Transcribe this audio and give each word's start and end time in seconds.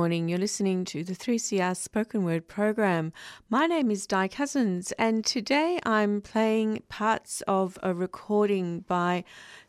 Morning. 0.00 0.30
You're 0.30 0.38
listening 0.38 0.86
to 0.86 1.04
the 1.04 1.12
3CR 1.12 1.76
Spoken 1.76 2.24
Word 2.24 2.48
program. 2.48 3.12
My 3.50 3.66
name 3.66 3.90
is 3.90 4.06
Di 4.06 4.28
Cousins, 4.28 4.92
and 4.92 5.22
today 5.26 5.78
I'm 5.84 6.22
playing 6.22 6.84
parts 6.88 7.42
of 7.46 7.78
a 7.82 7.92
recording 7.92 8.80
by 8.80 9.24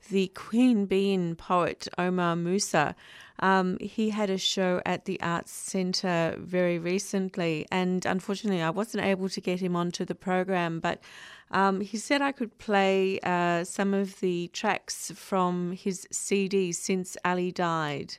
the 0.09 0.31
Queanbeyan 0.34 1.38
poet 1.38 1.89
Omar 1.98 2.38
Musa. 2.38 2.95
Um, 3.39 3.77
he 3.81 4.12
had 4.12 4.30
a 4.30 4.38
show 4.38 4.81
at 4.86 5.03
the 5.03 5.20
Arts 5.20 5.52
Centre 5.52 6.38
very 6.39 6.80
recently, 6.80 7.67
and 7.70 8.05
unfortunately, 8.05 8.61
I 8.61 8.70
wasn't 8.70 9.03
able 9.03 9.27
to 9.27 9.41
get 9.41 9.59
him 9.59 9.75
onto 9.75 10.05
the 10.05 10.16
program, 10.16 10.80
but 10.80 11.03
um, 11.52 11.81
he 11.81 11.97
said 11.97 12.22
I 12.22 12.31
could 12.31 12.58
play 12.58 13.19
uh, 13.23 13.66
some 13.66 13.94
of 13.94 14.17
the 14.22 14.50
tracks 14.53 15.11
from 15.13 15.73
his 15.73 16.08
CD 16.09 16.72
since 16.72 17.17
Ali 17.25 17.52
died. 17.52 18.17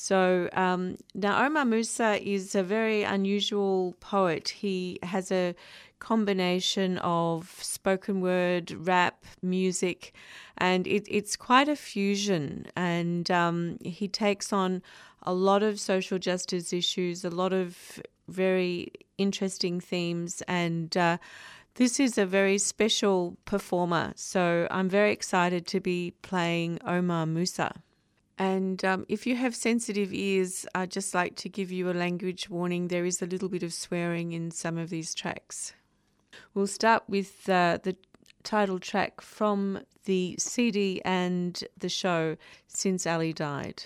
So 0.00 0.48
um, 0.52 0.96
now 1.12 1.44
Omar 1.44 1.64
Musa 1.64 2.22
is 2.22 2.54
a 2.54 2.62
very 2.62 3.02
unusual 3.02 3.96
poet. 3.98 4.48
He 4.50 5.00
has 5.02 5.32
a 5.32 5.56
combination 5.98 6.98
of 6.98 7.58
spoken 7.60 8.20
word, 8.20 8.70
rap, 8.70 9.24
music, 9.42 10.14
and 10.56 10.86
it, 10.86 11.04
it's 11.10 11.34
quite 11.34 11.68
a 11.68 11.74
fusion. 11.74 12.66
And 12.76 13.28
um, 13.32 13.78
he 13.84 14.06
takes 14.06 14.52
on 14.52 14.82
a 15.24 15.34
lot 15.34 15.64
of 15.64 15.80
social 15.80 16.20
justice 16.20 16.72
issues, 16.72 17.24
a 17.24 17.30
lot 17.30 17.52
of 17.52 18.00
very 18.28 18.92
interesting 19.18 19.80
themes, 19.80 20.42
and 20.46 20.96
uh, 20.96 21.18
this 21.74 21.98
is 21.98 22.16
a 22.18 22.24
very 22.24 22.58
special 22.58 23.36
performer. 23.46 24.12
So 24.14 24.68
I'm 24.70 24.88
very 24.88 25.10
excited 25.10 25.66
to 25.66 25.80
be 25.80 26.12
playing 26.22 26.78
Omar 26.86 27.26
Musa. 27.26 27.82
And 28.38 28.84
um, 28.84 29.04
if 29.08 29.26
you 29.26 29.34
have 29.34 29.54
sensitive 29.54 30.12
ears, 30.12 30.64
I'd 30.72 30.92
just 30.92 31.12
like 31.12 31.34
to 31.36 31.48
give 31.48 31.72
you 31.72 31.90
a 31.90 31.92
language 31.92 32.48
warning. 32.48 32.86
There 32.86 33.04
is 33.04 33.20
a 33.20 33.26
little 33.26 33.48
bit 33.48 33.64
of 33.64 33.74
swearing 33.74 34.30
in 34.32 34.52
some 34.52 34.78
of 34.78 34.90
these 34.90 35.12
tracks. 35.12 35.72
We'll 36.54 36.68
start 36.68 37.02
with 37.08 37.48
uh, 37.48 37.78
the 37.82 37.96
title 38.44 38.78
track 38.78 39.20
from 39.20 39.80
the 40.04 40.36
CD 40.38 41.02
and 41.04 41.62
the 41.76 41.88
show 41.88 42.36
Since 42.68 43.06
Ali 43.06 43.32
Died. 43.32 43.84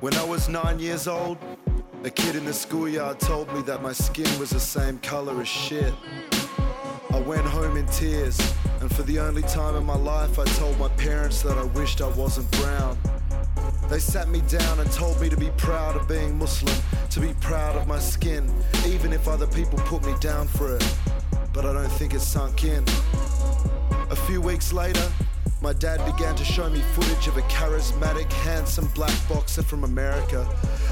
When 0.00 0.14
I 0.14 0.24
was 0.24 0.48
nine 0.48 0.78
years 0.78 1.06
old, 1.06 1.36
a 2.04 2.10
kid 2.10 2.34
in 2.34 2.46
the 2.46 2.54
schoolyard 2.54 3.20
told 3.20 3.52
me 3.52 3.60
that 3.62 3.82
my 3.82 3.92
skin 3.92 4.38
was 4.38 4.48
the 4.48 4.60
same 4.60 4.98
color 5.00 5.38
as 5.42 5.48
shit. 5.48 5.92
I 7.10 7.20
went 7.20 7.44
home 7.44 7.76
in 7.76 7.84
tears, 7.86 8.40
and 8.80 8.90
for 8.94 9.02
the 9.02 9.18
only 9.18 9.42
time 9.42 9.76
in 9.76 9.84
my 9.84 9.96
life, 9.96 10.38
I 10.38 10.46
told 10.56 10.78
my 10.78 10.88
parents 10.90 11.42
that 11.42 11.58
I 11.58 11.64
wished 11.64 12.00
I 12.00 12.08
wasn't 12.08 12.50
brown. 12.52 12.96
They 13.90 13.98
sat 13.98 14.28
me 14.28 14.40
down 14.42 14.78
and 14.78 14.88
told 14.92 15.20
me 15.20 15.28
to 15.28 15.36
be 15.36 15.50
proud 15.56 15.96
of 15.96 16.06
being 16.06 16.38
Muslim, 16.38 16.76
to 17.10 17.18
be 17.18 17.34
proud 17.40 17.74
of 17.74 17.88
my 17.88 17.98
skin, 17.98 18.48
even 18.86 19.12
if 19.12 19.26
other 19.26 19.48
people 19.48 19.80
put 19.80 20.06
me 20.06 20.14
down 20.20 20.46
for 20.46 20.76
it. 20.76 20.96
But 21.52 21.66
I 21.66 21.72
don't 21.72 21.90
think 21.90 22.14
it 22.14 22.20
sunk 22.20 22.62
in. 22.62 22.84
A 24.08 24.14
few 24.14 24.40
weeks 24.40 24.72
later, 24.72 25.10
my 25.60 25.72
dad 25.72 26.06
began 26.06 26.36
to 26.36 26.44
show 26.44 26.70
me 26.70 26.78
footage 26.94 27.26
of 27.26 27.36
a 27.36 27.42
charismatic, 27.42 28.30
handsome 28.32 28.86
black 28.94 29.12
boxer 29.28 29.64
from 29.64 29.82
America. 29.82 30.46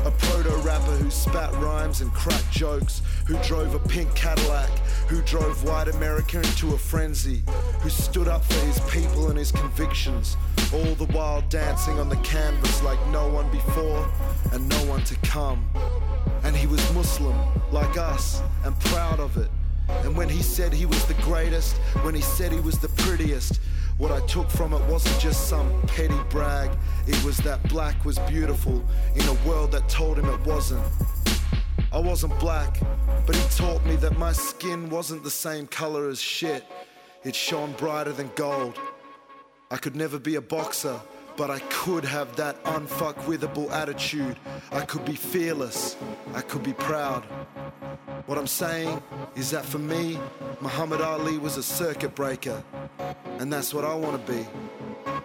A 0.08 0.10
proto 0.10 0.56
rapper 0.66 0.96
who 0.96 1.10
spat 1.10 1.52
rhymes 1.56 2.00
and 2.00 2.10
cracked 2.14 2.50
jokes, 2.50 3.02
who 3.26 3.36
drove 3.42 3.74
a 3.74 3.78
pink 3.90 4.14
Cadillac, 4.14 4.70
who 5.06 5.20
drove 5.20 5.62
white 5.64 5.88
America 5.88 6.38
into 6.38 6.72
a 6.72 6.78
frenzy, 6.78 7.42
who 7.82 7.90
stood 7.90 8.26
up 8.26 8.42
for 8.42 8.58
his 8.64 8.80
people 8.90 9.28
and 9.28 9.38
his 9.38 9.52
convictions, 9.52 10.38
all 10.72 10.94
the 10.94 11.04
while 11.12 11.42
dancing 11.50 12.00
on 12.00 12.08
the 12.08 12.16
canvas 12.16 12.82
like 12.82 12.98
no 13.08 13.28
one 13.28 13.50
before 13.50 14.10
and 14.52 14.66
no 14.66 14.82
one 14.86 15.04
to 15.04 15.14
come. 15.16 15.62
And 16.42 16.56
he 16.56 16.66
was 16.66 16.80
Muslim, 16.94 17.36
like 17.70 17.98
us, 17.98 18.40
and 18.64 18.80
proud 18.80 19.20
of 19.20 19.36
it. 19.36 19.50
And 19.88 20.16
when 20.16 20.30
he 20.30 20.42
said 20.42 20.72
he 20.72 20.86
was 20.86 21.04
the 21.04 21.20
greatest, 21.22 21.76
when 22.00 22.14
he 22.14 22.22
said 22.22 22.50
he 22.50 22.60
was 22.60 22.78
the 22.78 22.88
prettiest, 22.88 23.60
what 23.98 24.12
I 24.12 24.24
took 24.26 24.48
from 24.48 24.72
it 24.72 24.82
wasn't 24.86 25.20
just 25.20 25.48
some 25.48 25.70
petty 25.88 26.18
brag, 26.30 26.70
it 27.06 27.22
was 27.24 27.36
that 27.38 27.62
black 27.68 28.04
was 28.04 28.18
beautiful 28.20 28.84
in 29.16 29.22
a 29.28 29.34
world 29.48 29.72
that 29.72 29.88
told 29.88 30.18
him 30.18 30.26
it 30.26 30.40
wasn't. 30.46 30.84
I 31.90 31.98
wasn't 31.98 32.38
black, 32.38 32.78
but 33.26 33.34
he 33.34 33.42
taught 33.56 33.84
me 33.84 33.96
that 33.96 34.16
my 34.16 34.32
skin 34.32 34.88
wasn't 34.88 35.24
the 35.24 35.30
same 35.30 35.66
color 35.66 36.08
as 36.08 36.20
shit. 36.20 36.64
It 37.24 37.34
shone 37.34 37.72
brighter 37.72 38.12
than 38.12 38.30
gold. 38.36 38.78
I 39.70 39.78
could 39.78 39.96
never 39.96 40.18
be 40.18 40.36
a 40.36 40.40
boxer, 40.40 41.00
but 41.36 41.50
I 41.50 41.58
could 41.70 42.04
have 42.04 42.36
that 42.36 42.62
unfuckwithable 42.64 43.70
attitude. 43.72 44.36
I 44.70 44.82
could 44.82 45.04
be 45.04 45.14
fearless. 45.14 45.96
I 46.34 46.42
could 46.42 46.62
be 46.62 46.72
proud. 46.72 47.24
What 48.26 48.38
I'm 48.38 48.46
saying 48.46 49.02
is 49.34 49.50
that 49.50 49.64
for 49.64 49.78
me, 49.78 50.18
Muhammad 50.60 51.00
Ali 51.00 51.38
was 51.38 51.56
a 51.56 51.62
circuit 51.62 52.14
breaker. 52.14 52.62
And 53.38 53.52
that's 53.52 53.72
what 53.72 53.84
I 53.84 53.94
want 53.94 54.26
to 54.26 54.32
be. 54.32 54.46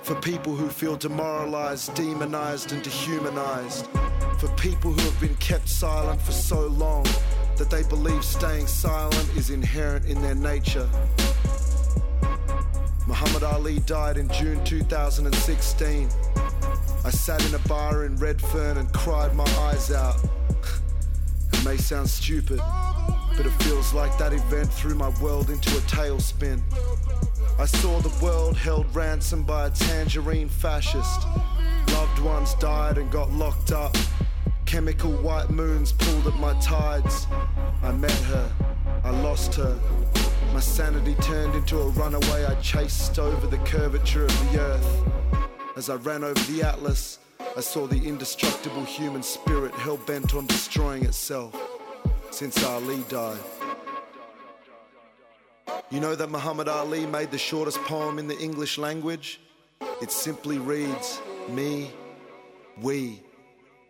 For 0.04 0.14
people 0.16 0.56
who 0.56 0.70
feel 0.70 0.96
demoralized, 0.96 1.96
demonized, 1.96 2.72
and 2.72 2.84
dehumanized. 2.84 3.88
For 4.38 4.48
people 4.50 4.92
who 4.92 5.02
have 5.02 5.20
been 5.20 5.36
kept 5.38 5.68
silent 5.68 6.22
for 6.22 6.32
so 6.32 6.68
long 6.68 7.06
that 7.58 7.70
they 7.70 7.84
believe 7.84 8.24
staying 8.24 8.68
silent 8.68 9.30
is 9.36 9.50
inherent 9.50 10.06
in 10.06 10.22
their 10.22 10.36
nature. 10.36 10.88
Muhammad 13.08 13.44
Ali 13.44 13.80
died 13.80 14.18
in 14.18 14.30
June 14.30 14.64
2016. 14.64 16.10
I 17.06 17.10
sat 17.10 17.46
in 17.46 17.56
a 17.56 17.60
bar 17.68 18.06
in 18.06 18.16
Redfern 18.18 18.78
and 18.78 18.92
cried 18.94 19.36
my 19.36 19.48
eyes 19.60 19.92
out. 19.92 20.18
it 21.52 21.66
may 21.66 21.78
sound 21.78 22.10
stupid, 22.10 22.60
but 23.36 23.46
it 23.46 23.64
feels 23.64 23.94
like 23.94 24.18
that 24.20 24.34
event 24.34 24.72
threw 24.72 24.96
my 24.96 25.10
world 25.20 25.50
into 25.50 25.70
a 25.78 25.82
tailspin. 25.82 26.62
I 27.60 27.66
saw 27.66 28.00
the 28.00 28.24
world 28.24 28.58
held 28.58 28.94
ransom 28.96 29.44
by 29.44 29.68
a 29.68 29.70
tangerine 29.70 30.50
fascist. 30.50 31.28
Loved 31.90 32.20
ones 32.20 32.56
died 32.56 32.98
and 32.98 33.12
got 33.12 33.32
locked 33.32 33.72
up. 33.72 33.96
Chemical 34.66 35.12
white 35.12 35.50
moons 35.50 35.92
pulled 35.92 36.28
at 36.28 36.40
my 36.40 36.54
tides. 36.60 37.28
I 37.84 37.92
met 37.92 38.12
her, 38.12 38.52
I 39.04 39.12
lost 39.22 39.54
her. 39.56 39.80
My 40.52 40.60
sanity 40.60 41.16
turned 41.22 41.56
into 41.56 41.78
a 41.80 41.90
runaway 41.90 42.46
I 42.46 42.56
chased 42.62 43.20
over 43.20 43.48
the 43.48 43.58
curvature 43.60 44.26
of 44.26 44.52
the 44.52 44.60
earth. 44.60 45.04
As 45.76 45.90
I 45.90 45.96
ran 45.96 46.24
over 46.24 46.52
the 46.52 46.64
atlas, 46.64 47.20
I 47.56 47.62
saw 47.62 47.86
the 47.86 48.04
indestructible 48.04 48.84
human 48.84 49.22
spirit 49.22 49.74
hell 49.74 49.98
bent 49.98 50.34
on 50.34 50.48
destroying 50.48 51.06
itself 51.06 51.56
since 52.32 52.64
Ali 52.64 53.04
died. 53.10 53.38
You 55.94 56.00
know 56.00 56.16
that 56.16 56.32
Muhammad 56.32 56.68
Ali 56.68 57.06
made 57.06 57.30
the 57.30 57.38
shortest 57.38 57.78
poem 57.84 58.18
in 58.18 58.28
the 58.28 58.36
English 58.40 58.80
language? 58.80 59.40
It 60.02 60.10
simply 60.10 60.58
reads, 60.58 61.22
Me, 61.50 61.92
we. 62.82 63.22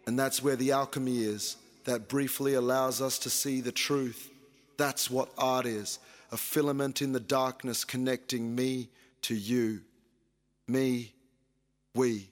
And 0.05 0.19
that's 0.19 0.43
where 0.43 0.57
the 0.57 0.73
alchemy 0.73 1.23
is, 1.23 1.55
that 1.85 2.09
briefly 2.09 2.55
allows 2.55 3.01
us 3.01 3.17
to 3.19 3.29
see 3.29 3.61
the 3.61 3.71
truth. 3.71 4.29
That's 4.75 5.09
what 5.09 5.29
art 5.37 5.65
is 5.65 5.99
a 6.33 6.35
filament 6.35 7.01
in 7.01 7.13
the 7.13 7.21
darkness 7.21 7.85
connecting 7.85 8.53
me 8.53 8.89
to 9.21 9.33
you. 9.33 9.79
Me, 10.67 11.13
we. 11.95 12.27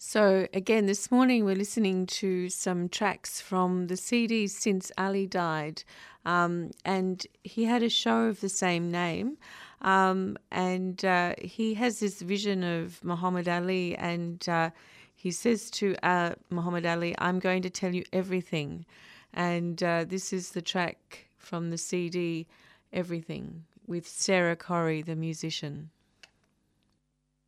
So, 0.00 0.46
again, 0.54 0.86
this 0.86 1.10
morning 1.10 1.44
we're 1.44 1.56
listening 1.56 2.06
to 2.06 2.48
some 2.50 2.88
tracks 2.88 3.40
from 3.40 3.88
the 3.88 3.96
CDs 3.96 4.50
since 4.50 4.92
Ali 4.96 5.26
died. 5.26 5.82
Um, 6.28 6.72
and 6.84 7.26
he 7.42 7.64
had 7.64 7.82
a 7.82 7.88
show 7.88 8.24
of 8.24 8.40
the 8.40 8.50
same 8.50 8.90
name. 8.90 9.38
Um, 9.80 10.36
and 10.50 11.02
uh, 11.04 11.34
he 11.40 11.74
has 11.74 12.00
this 12.00 12.20
vision 12.20 12.62
of 12.62 13.02
Muhammad 13.02 13.48
Ali, 13.48 13.96
and 13.96 14.46
uh, 14.46 14.70
he 15.14 15.30
says 15.30 15.70
to 15.78 15.96
uh, 16.02 16.34
Muhammad 16.50 16.84
Ali, 16.84 17.14
I'm 17.18 17.38
going 17.38 17.62
to 17.62 17.70
tell 17.70 17.94
you 17.94 18.04
everything. 18.12 18.84
And 19.32 19.82
uh, 19.82 20.04
this 20.04 20.32
is 20.32 20.50
the 20.50 20.62
track 20.62 21.28
from 21.38 21.70
the 21.70 21.78
CD, 21.78 22.46
Everything, 22.92 23.64
with 23.86 24.06
Sarah 24.06 24.56
Corey, 24.56 25.00
the 25.02 25.16
musician. 25.16 25.90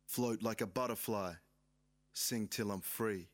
Float 0.07 0.41
like 0.41 0.61
a 0.61 0.67
butterfly 0.67 1.33
sing 2.13 2.47
till 2.47 2.71
I'm 2.71 2.81
free. 2.81 3.27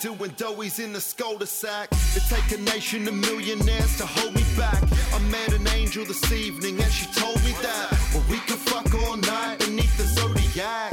Doing 0.00 0.30
doughies 0.32 0.78
in 0.78 0.92
the 0.92 0.98
scolder 0.98 1.46
sack. 1.46 1.88
It 2.14 2.22
take 2.28 2.56
a 2.56 2.62
nation 2.62 3.08
of 3.08 3.14
millionaires 3.14 3.96
to 3.98 4.06
hold 4.06 4.34
me 4.34 4.44
back. 4.56 4.80
I 5.12 5.18
met 5.30 5.52
an 5.52 5.66
angel 5.68 6.04
this 6.04 6.30
evening 6.30 6.80
and 6.80 6.92
she 6.92 7.06
told 7.18 7.36
me 7.42 7.52
that 7.62 7.90
well, 8.14 8.24
we 8.30 8.38
could 8.38 8.58
fuck 8.58 8.94
all 8.94 9.16
night 9.16 9.58
beneath 9.58 9.96
the 9.96 10.04
zodiac. 10.04 10.92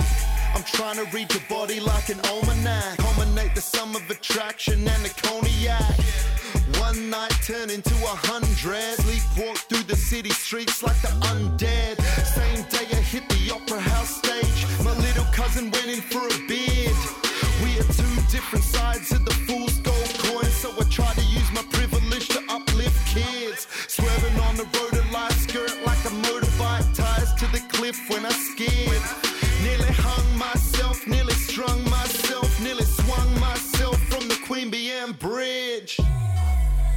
I'm 0.56 0.64
trying 0.64 0.96
to 0.96 1.06
read 1.16 1.32
your 1.32 1.44
body 1.48 1.80
like 1.80 2.10
an 2.10 2.20
almanac. 2.32 2.98
Culminate 2.98 3.54
the 3.54 3.62
sum 3.62 3.96
of 3.96 4.10
attraction 4.10 4.88
and 4.88 5.06
the 5.06 5.14
cognac. 5.22 6.00
One 6.80 7.10
night 7.10 7.34
turn 7.44 7.70
into 7.70 7.94
a 7.94 8.16
hundred. 8.30 8.98
Sleepwalk 9.06 9.58
through 9.70 9.84
the 9.84 9.96
city 9.96 10.32
streets 10.32 10.82
like 10.82 11.00
the 11.02 11.14
undead. 11.30 12.02
Same 12.26 12.64
day 12.70 12.88
I 12.92 13.02
hit 13.02 13.30
the 13.30 13.54
opera 13.54 13.80
house 13.80 14.18
stage. 14.18 14.66
My 14.84 14.98
little 14.98 15.26
cousin 15.26 15.70
went 15.70 15.88
in 15.88 16.02
for 16.02 16.26
a 16.26 16.35
sides 18.96 19.12
of 19.12 19.26
the 19.26 19.34
fool's 19.46 19.78
gold 19.80 20.14
coin, 20.20 20.46
so 20.46 20.72
I 20.80 20.84
try 20.90 21.12
to 21.14 21.22
use 21.22 21.52
my 21.52 21.64
privilege 21.72 22.28
to 22.30 22.42
uplift 22.50 23.08
kids. 23.08 23.68
Swerving 23.88 24.40
on 24.42 24.56
the 24.56 24.64
road 24.64 24.94
of 24.94 25.12
life, 25.12 25.38
skirt 25.48 25.76
like 25.86 26.00
a 26.06 26.14
motorbike, 26.24 26.94
ties 26.96 27.34
to 27.36 27.46
the 27.48 27.62
cliff 27.70 27.98
when 28.10 28.26
I 28.26 28.30
skid. 28.30 29.02
Nearly 29.64 29.92
hung 29.92 30.38
myself, 30.38 31.06
nearly 31.08 31.34
strung 31.34 31.84
myself, 31.90 32.50
nearly 32.62 32.84
swung 32.84 33.40
myself 33.40 33.98
from 34.08 34.28
the 34.28 34.38
Queen 34.46 34.74
Anne 34.74 35.14
Bridge. 35.14 36.00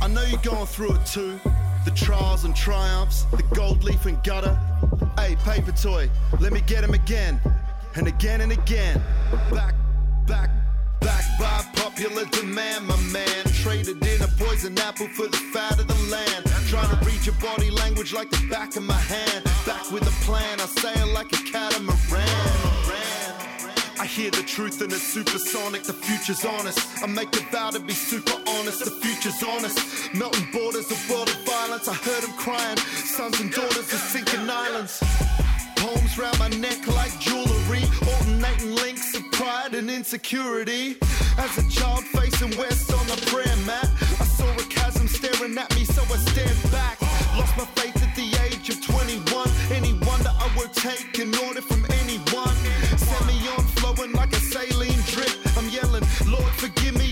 I 0.00 0.08
know 0.08 0.22
you're 0.22 0.40
going 0.42 0.66
through 0.66 0.94
it 0.94 1.06
too. 1.06 1.40
The 1.84 1.92
trials 1.92 2.44
and 2.44 2.54
triumphs, 2.54 3.24
the 3.24 3.42
gold 3.54 3.82
leaf 3.82 4.06
and 4.06 4.22
gutter. 4.22 4.56
Hey, 5.16 5.36
paper 5.44 5.72
toy, 5.72 6.10
let 6.40 6.52
me 6.52 6.60
get 6.60 6.84
him 6.84 6.94
again. 6.94 7.40
And 7.94 8.06
again 8.06 8.40
and 8.42 8.52
again. 8.52 9.02
Back 9.50 9.74
by 11.38 11.64
popular 11.74 12.24
demand, 12.26 12.86
my 12.86 12.96
man. 13.12 13.44
Traded 13.62 14.04
in 14.04 14.22
a 14.22 14.28
poison 14.38 14.78
apple 14.78 15.08
for 15.08 15.26
the 15.28 15.36
fat 15.52 15.78
of 15.78 15.86
the 15.86 16.00
land. 16.10 16.44
Trying 16.68 16.90
to 16.90 17.04
read 17.06 17.24
your 17.24 17.34
body 17.36 17.70
language 17.70 18.12
like 18.12 18.30
the 18.30 18.44
back 18.48 18.76
of 18.76 18.82
my 18.82 19.02
hand. 19.12 19.44
Back 19.66 19.90
with 19.90 20.02
a 20.02 20.24
plan, 20.24 20.60
I 20.60 20.66
sail 20.66 21.06
like 21.14 21.32
a 21.32 21.42
catamaran. 21.50 22.78
I 24.00 24.06
hear 24.06 24.30
the 24.30 24.42
truth 24.42 24.80
and 24.80 24.92
it's 24.92 25.02
supersonic, 25.02 25.82
the 25.82 25.92
future's 25.92 26.44
honest. 26.44 27.02
I 27.02 27.06
make 27.06 27.34
a 27.34 27.42
vow 27.50 27.70
to 27.70 27.80
be 27.80 27.94
super 27.94 28.38
honest, 28.46 28.84
the 28.84 28.92
future's 28.92 29.42
honest. 29.42 30.14
Melting 30.14 30.48
borders, 30.52 30.90
a 30.90 31.12
world 31.12 31.28
of 31.28 31.40
violence. 31.44 31.88
I 31.88 31.94
heard 31.94 32.22
them 32.22 32.32
crying, 32.36 32.76
sons 32.76 33.40
and 33.40 33.50
daughters 33.50 33.92
are 33.92 34.04
sinking 34.12 34.48
islands. 34.48 35.02
Poems 35.76 36.18
round 36.18 36.38
my 36.38 36.48
neck 36.48 36.86
like 36.86 37.18
jewelry, 37.18 37.82
alternating 38.06 38.74
links 38.76 39.14
pride 39.38 39.74
and 39.74 39.88
insecurity. 39.88 40.96
As 41.38 41.56
a 41.58 41.64
child 41.70 42.02
facing 42.16 42.50
west 42.58 42.92
on 42.92 43.06
the 43.06 43.18
prayer 43.30 43.56
mat, 43.64 43.88
I 44.18 44.24
saw 44.24 44.50
a 44.50 44.66
chasm 44.68 45.06
staring 45.06 45.56
at 45.56 45.70
me, 45.76 45.84
so 45.84 46.02
I 46.02 46.18
stared 46.30 46.60
back. 46.72 47.00
Lost 47.38 47.56
my 47.56 47.66
faith 47.78 47.96
at 48.02 48.12
the 48.16 48.28
age 48.46 48.68
of 48.68 48.84
21. 48.84 49.48
Any 49.70 49.92
wonder 50.08 50.32
I 50.44 50.48
would 50.56 50.72
take 50.74 51.18
an 51.20 51.32
order 51.46 51.62
from 51.62 51.86
anyone. 52.02 52.56
Set 52.98 53.22
me 53.30 53.36
on 53.54 53.62
flowing 53.78 54.12
like 54.12 54.32
a 54.32 54.40
saline 54.40 55.02
drip. 55.06 55.34
I'm 55.56 55.68
yelling, 55.68 56.06
Lord, 56.26 56.52
forgive 56.62 56.98
me 56.98 57.07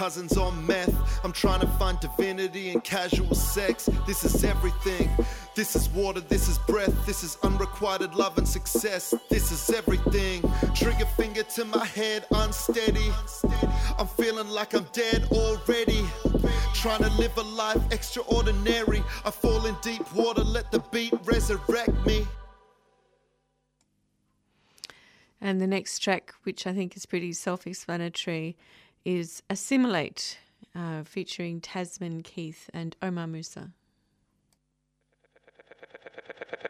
cousins 0.00 0.38
on 0.38 0.66
meth. 0.66 0.96
I'm 1.22 1.32
trying 1.32 1.60
to 1.60 1.66
find 1.66 2.00
divinity 2.00 2.70
in 2.70 2.80
casual 2.80 3.34
sex. 3.34 3.84
This 4.06 4.24
is 4.24 4.44
everything. 4.44 5.10
This 5.54 5.76
is 5.76 5.90
water. 5.90 6.20
This 6.20 6.48
is 6.48 6.56
breath. 6.56 7.04
This 7.04 7.22
is 7.22 7.36
unrequited 7.42 8.14
love 8.14 8.38
and 8.38 8.48
success. 8.48 9.12
This 9.28 9.52
is 9.52 9.68
everything. 9.76 10.40
Trigger 10.74 11.04
finger 11.18 11.42
to 11.42 11.66
my 11.66 11.84
head, 11.84 12.24
unsteady. 12.30 13.10
I'm 13.98 14.06
feeling 14.06 14.48
like 14.48 14.72
I'm 14.72 14.86
dead 14.94 15.28
already. 15.32 16.02
Trying 16.72 17.02
to 17.02 17.10
live 17.18 17.36
a 17.36 17.42
life 17.42 17.82
extraordinary. 17.92 19.02
I 19.26 19.30
fall 19.30 19.66
in 19.66 19.76
deep 19.82 20.10
water, 20.14 20.42
let 20.42 20.72
the 20.72 20.78
beat 20.90 21.12
resurrect 21.24 22.06
me. 22.06 22.26
And 25.42 25.60
the 25.60 25.66
next 25.66 25.98
track, 25.98 26.32
which 26.44 26.66
I 26.66 26.72
think 26.72 26.96
is 26.96 27.04
pretty 27.04 27.34
self 27.34 27.66
explanatory, 27.66 28.56
is 29.04 29.42
Assimilate, 29.48 30.38
uh, 30.74 31.02
featuring 31.04 31.60
Tasman 31.60 32.22
Keith 32.22 32.68
and 32.72 32.96
Omar 33.02 33.26
Musa. 33.26 33.70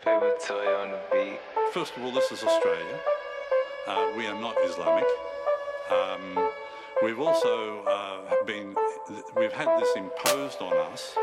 Paper 0.04 0.34
toy 0.46 0.74
on 0.76 0.90
the 0.92 1.00
beat. 1.12 1.38
First 1.72 1.96
of 1.96 2.02
all, 2.02 2.12
this 2.12 2.32
is 2.32 2.42
Australia. 2.42 3.00
Uh, 3.86 4.12
we 4.16 4.26
are 4.26 4.40
not 4.40 4.56
Islamic. 4.64 5.04
Um, 5.90 6.50
we've 7.02 7.20
also 7.20 7.82
uh, 7.84 8.44
been, 8.46 8.74
we've 9.36 9.52
had 9.52 9.68
this 9.80 9.90
imposed 9.96 10.60
on 10.62 10.76
us. 10.92 11.14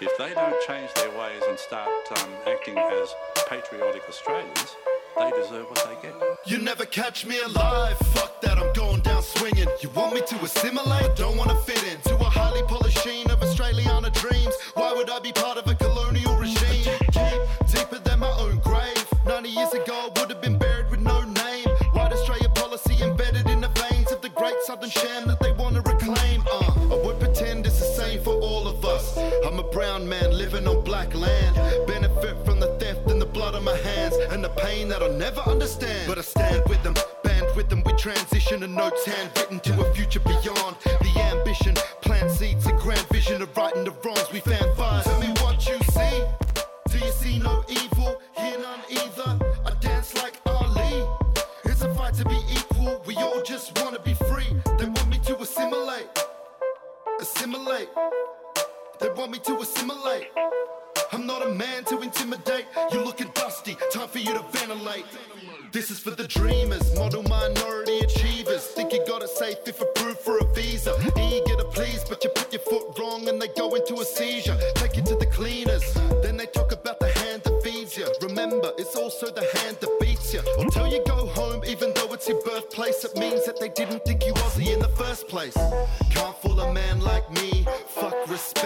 If 0.00 0.16
they 0.16 0.32
don't 0.32 0.56
change 0.66 0.92
their 0.94 1.10
ways 1.18 1.42
and 1.48 1.58
start 1.58 1.90
um, 2.16 2.30
acting 2.46 2.78
as 2.78 3.14
patriotic 3.48 4.02
Australians, 4.08 4.76
they 5.18 5.30
deserve 5.30 5.66
what 5.66 5.84
they 5.88 6.08
get. 6.08 6.14
You 6.46 6.58
never 6.58 6.86
catch 6.86 7.26
me 7.26 7.38
alive. 7.40 7.98
Fuck 7.98 8.40
that, 8.42 8.49
I'm 8.60 8.72
going 8.74 9.00
down 9.00 9.22
swinging. 9.22 9.68
You 9.80 9.88
want 9.90 10.14
me 10.14 10.20
to 10.20 10.36
assimilate? 10.44 11.16
Don't 11.16 11.36
want 11.38 11.50
to 11.50 11.56
fit 11.56 11.82
in 11.90 11.98
to 12.02 12.14
a 12.16 12.24
highly 12.24 12.62
polished 12.64 13.02
sheen 13.02 13.30
of 13.30 13.40
Australiana 13.40 14.12
dreams. 14.12 14.54
Why 14.74 14.92
would 14.92 15.08
I 15.08 15.18
be 15.18 15.32
part 15.32 15.56
of 15.56 15.66
a 15.66 15.74
colonial 15.74 16.36
regime? 16.36 16.84
Deep, 17.10 17.40
deeper 17.72 17.98
than 17.98 18.18
my 18.18 18.30
own 18.38 18.58
grave. 18.58 19.06
90 19.26 19.48
years 19.48 19.72
ago, 19.72 20.10
I 20.14 20.20
would 20.20 20.28
have 20.28 20.42
been 20.42 20.58
buried 20.58 20.90
with 20.90 21.00
no 21.00 21.22
name. 21.22 21.68
White 21.94 22.12
Australia 22.12 22.50
policy 22.50 23.02
embedded 23.02 23.48
in 23.48 23.62
the 23.62 23.68
veins 23.68 24.12
of 24.12 24.20
the 24.20 24.28
great 24.28 24.60
southern 24.66 24.90
sham 24.90 25.26
that 25.28 25.40
they 25.40 25.52
want 25.52 25.76
to 25.76 25.80
reclaim. 25.80 26.42
Uh, 26.52 26.94
I 26.94 27.00
would 27.02 27.18
pretend 27.18 27.64
it's 27.64 27.78
the 27.78 27.86
same 27.86 28.22
for 28.22 28.34
all 28.34 28.68
of 28.68 28.84
us. 28.84 29.16
I'm 29.46 29.58
a 29.58 29.70
brown 29.70 30.06
man 30.06 30.36
living 30.36 30.68
on 30.68 30.84
black 30.84 31.14
land. 31.14 31.56
Benefit 31.86 32.36
from 32.44 32.60
the 32.60 32.76
theft 32.78 33.10
and 33.10 33.22
the 33.22 33.26
blood 33.26 33.54
on 33.54 33.64
my 33.64 33.76
hands 33.78 34.16
and 34.30 34.44
the 34.44 34.50
pain 34.50 34.88
that 34.90 35.02
I'll 35.02 35.12
never 35.12 35.40
understand. 35.40 36.06
But 36.06 36.18
I 36.18 36.22
stand 36.22 36.62
with 36.68 36.82
them, 36.82 36.94
band 37.24 37.46
with 37.56 37.70
them, 37.70 37.82
transition 38.00 38.62
and 38.62 38.74
notes 38.74 39.04
handwritten 39.04 39.60
to 39.60 39.78
a 39.78 39.92
future 39.92 40.20
beyond. 40.20 40.74
The 40.84 41.20
ambition, 41.20 41.74
plant 42.00 42.30
seeds, 42.30 42.66
a 42.66 42.72
grand 42.72 43.06
vision 43.08 43.42
of 43.42 43.54
righting 43.54 43.84
the 43.84 43.90
wrongs 44.02 44.32
we 44.32 44.40
found 44.40 44.59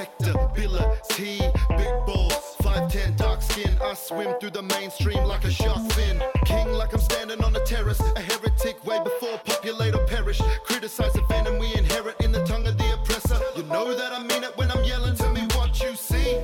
respectability. 0.05 1.41
Big 1.77 2.07
balls, 2.07 2.57
5'10 2.63 3.17
dark 3.17 3.43
skin. 3.43 3.71
I 3.83 3.95
swim 3.95 4.35
through 4.41 4.51
the 4.51 4.63
mainstream 4.63 5.25
like 5.25 5.45
a 5.45 5.51
shark 5.51 5.81
fin. 5.93 6.23
King 6.45 6.73
like 6.73 6.93
I'm 6.93 7.01
standing 7.01 7.43
on 7.43 7.55
a 7.57 7.61
terrace. 7.61 8.01
A 8.01 8.21
heretic 8.21 8.85
way 8.85 8.99
before 9.03 9.39
populate 9.45 9.95
or 9.95 10.05
perish. 10.07 10.41
Criticize 10.65 11.13
the 11.13 11.23
venom 11.23 11.59
we 11.59 11.75
inherit 11.75 12.21
in 12.21 12.33
the 12.33 12.45
tongue 12.45 12.67
of 12.67 12.77
the 12.77 12.95
oppressor. 12.95 13.41
You 13.57 13.63
know 13.65 13.95
that 13.95 14.13
I 14.13 14.23
mean 14.23 14.45
it 14.45 14.57
when 14.57 14.71
I'm 14.71 14.85
yelling. 14.85 15.17
Tell 15.17 15.33
me 15.33 15.43
what 15.55 15.81
you 15.83 15.95
see. 15.97 16.39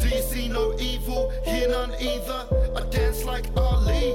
Do 0.00 0.08
you 0.08 0.22
see 0.22 0.48
no 0.48 0.76
evil? 0.78 1.30
Hear 1.44 1.68
none 1.68 1.92
either. 2.00 2.46
I 2.76 2.82
dance 2.90 3.24
like 3.24 3.46
Ali. 3.56 4.14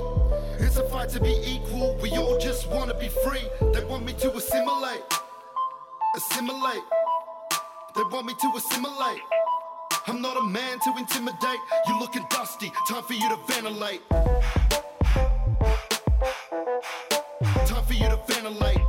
It's 0.60 0.78
a 0.78 0.88
fight 0.90 1.10
to 1.10 1.20
be 1.20 1.36
equal. 1.46 1.98
We 2.02 2.12
all 2.12 2.38
just 2.38 2.68
wanna 2.68 2.94
be 2.94 3.10
free. 3.10 3.46
They 3.74 3.84
want 3.86 4.06
me 4.06 4.14
to 4.14 4.32
assimilate. 4.36 5.04
Assimilate. 6.16 6.84
They 7.96 8.04
want 8.04 8.26
me 8.26 8.34
to 8.34 8.52
assimilate. 8.58 9.22
I'm 10.08 10.22
not 10.22 10.36
a 10.36 10.44
man 10.44 10.80
to 10.82 10.94
intimidate. 10.98 11.60
You 11.88 11.98
looking 11.98 12.26
dusty, 12.30 12.70
time 12.90 13.04
for 13.04 13.14
you 13.14 13.30
to 13.30 13.38
ventilate. 13.48 14.02
Time 17.66 17.84
for 17.86 17.94
you 17.94 18.10
to 18.10 18.20
ventilate. 18.28 18.85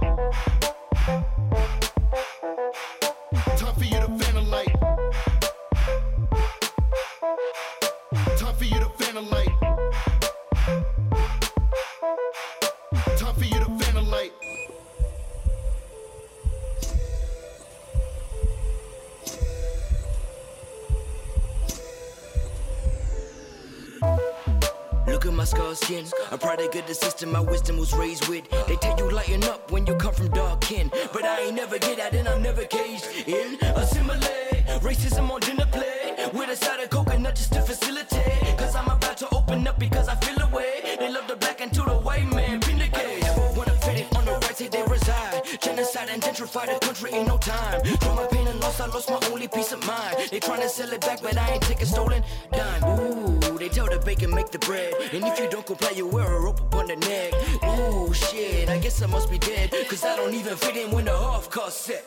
Scarred 25.46 25.76
skin. 25.76 26.04
I'm 26.32 26.40
proud 26.40 26.60
of 26.60 26.72
good 26.72 26.88
the 26.88 26.94
system 26.94 27.30
my 27.30 27.38
wisdom 27.38 27.76
was 27.76 27.92
raised 27.94 28.26
with. 28.26 28.50
They 28.66 28.74
tell 28.76 28.98
you 28.98 29.12
lighten 29.12 29.44
up 29.44 29.70
when 29.70 29.86
you 29.86 29.94
come 29.94 30.12
from 30.12 30.28
dark 30.30 30.60
kin. 30.60 30.90
But 31.12 31.24
I 31.24 31.42
ain't 31.42 31.54
never 31.54 31.78
get 31.78 32.00
out 32.00 32.12
and 32.14 32.26
I'm 32.26 32.42
never 32.42 32.64
caged 32.64 33.06
in. 33.28 33.56
Assimilate. 33.76 34.66
Racism 34.82 35.30
on 35.30 35.38
dinner 35.40 35.66
plate. 35.66 36.32
With 36.34 36.50
a 36.50 36.56
side 36.56 36.80
of 36.80 36.90
coconut 36.90 37.36
just 37.36 37.52
to 37.52 37.62
facilitate. 37.62 38.58
Cause 38.58 38.74
I'm 38.74 38.88
about 38.88 39.16
to 39.18 39.32
open 39.32 39.64
up 39.68 39.78
because 39.78 40.08
I 40.08 40.16
feel 40.16 40.40
away. 40.48 40.96
They 40.98 41.12
love 41.12 41.28
the 41.28 41.36
black 41.36 41.60
and 41.60 41.72
to 41.74 41.82
the 41.82 41.94
white 41.94 42.26
man. 42.26 42.60
Vindicate. 42.62 43.22
Ever 43.22 43.52
wanna 43.56 43.78
fit 43.82 44.00
it 44.00 44.16
on 44.16 44.24
the 44.24 44.32
right 44.32 44.56
side 44.56 44.72
they 44.72 44.82
reside. 44.82 45.44
Genocide 45.60 46.08
and 46.10 46.20
gentrify 46.22 46.66
the 46.66 46.84
country 46.84 47.12
in 47.12 47.24
no 47.24 47.38
time. 47.38 47.82
My 48.16 48.26
pain 48.32 48.48
and 48.48 48.58
loss, 48.58 48.80
I 48.80 48.86
lost 48.86 49.10
my 49.10 49.20
only 49.30 49.46
peace 49.46 49.70
of 49.70 49.86
mind. 49.86 50.16
They 50.28 50.40
tryna 50.40 50.68
sell 50.68 50.92
it 50.92 51.02
back, 51.02 51.22
but 51.22 51.38
I 51.38 51.52
ain't 51.52 51.62
take 51.62 51.82
a 51.82 51.86
stolen 51.86 52.24
dime. 52.50 52.82
Ooh, 52.84 53.35
they 53.66 53.74
tell 53.74 53.86
the 53.86 53.98
bacon 54.04 54.32
make 54.32 54.50
the 54.52 54.58
bread. 54.60 54.94
And 55.12 55.24
if 55.24 55.38
you 55.40 55.48
don't 55.50 55.66
comply, 55.66 55.90
you 55.90 56.06
wear 56.06 56.24
a 56.24 56.40
rope 56.40 56.60
upon 56.60 56.86
the 56.86 56.96
neck. 56.96 57.32
Ooh, 57.64 58.12
shit, 58.14 58.68
I 58.68 58.78
guess 58.78 59.02
I 59.02 59.06
must 59.06 59.28
be 59.28 59.38
dead. 59.38 59.72
Cause 59.88 60.04
I 60.04 60.14
don't 60.14 60.34
even 60.34 60.56
fit 60.56 60.76
in 60.76 60.92
when 60.92 61.06
the 61.06 61.16
half 61.16 61.50
cost 61.50 61.82
set. 61.82 62.04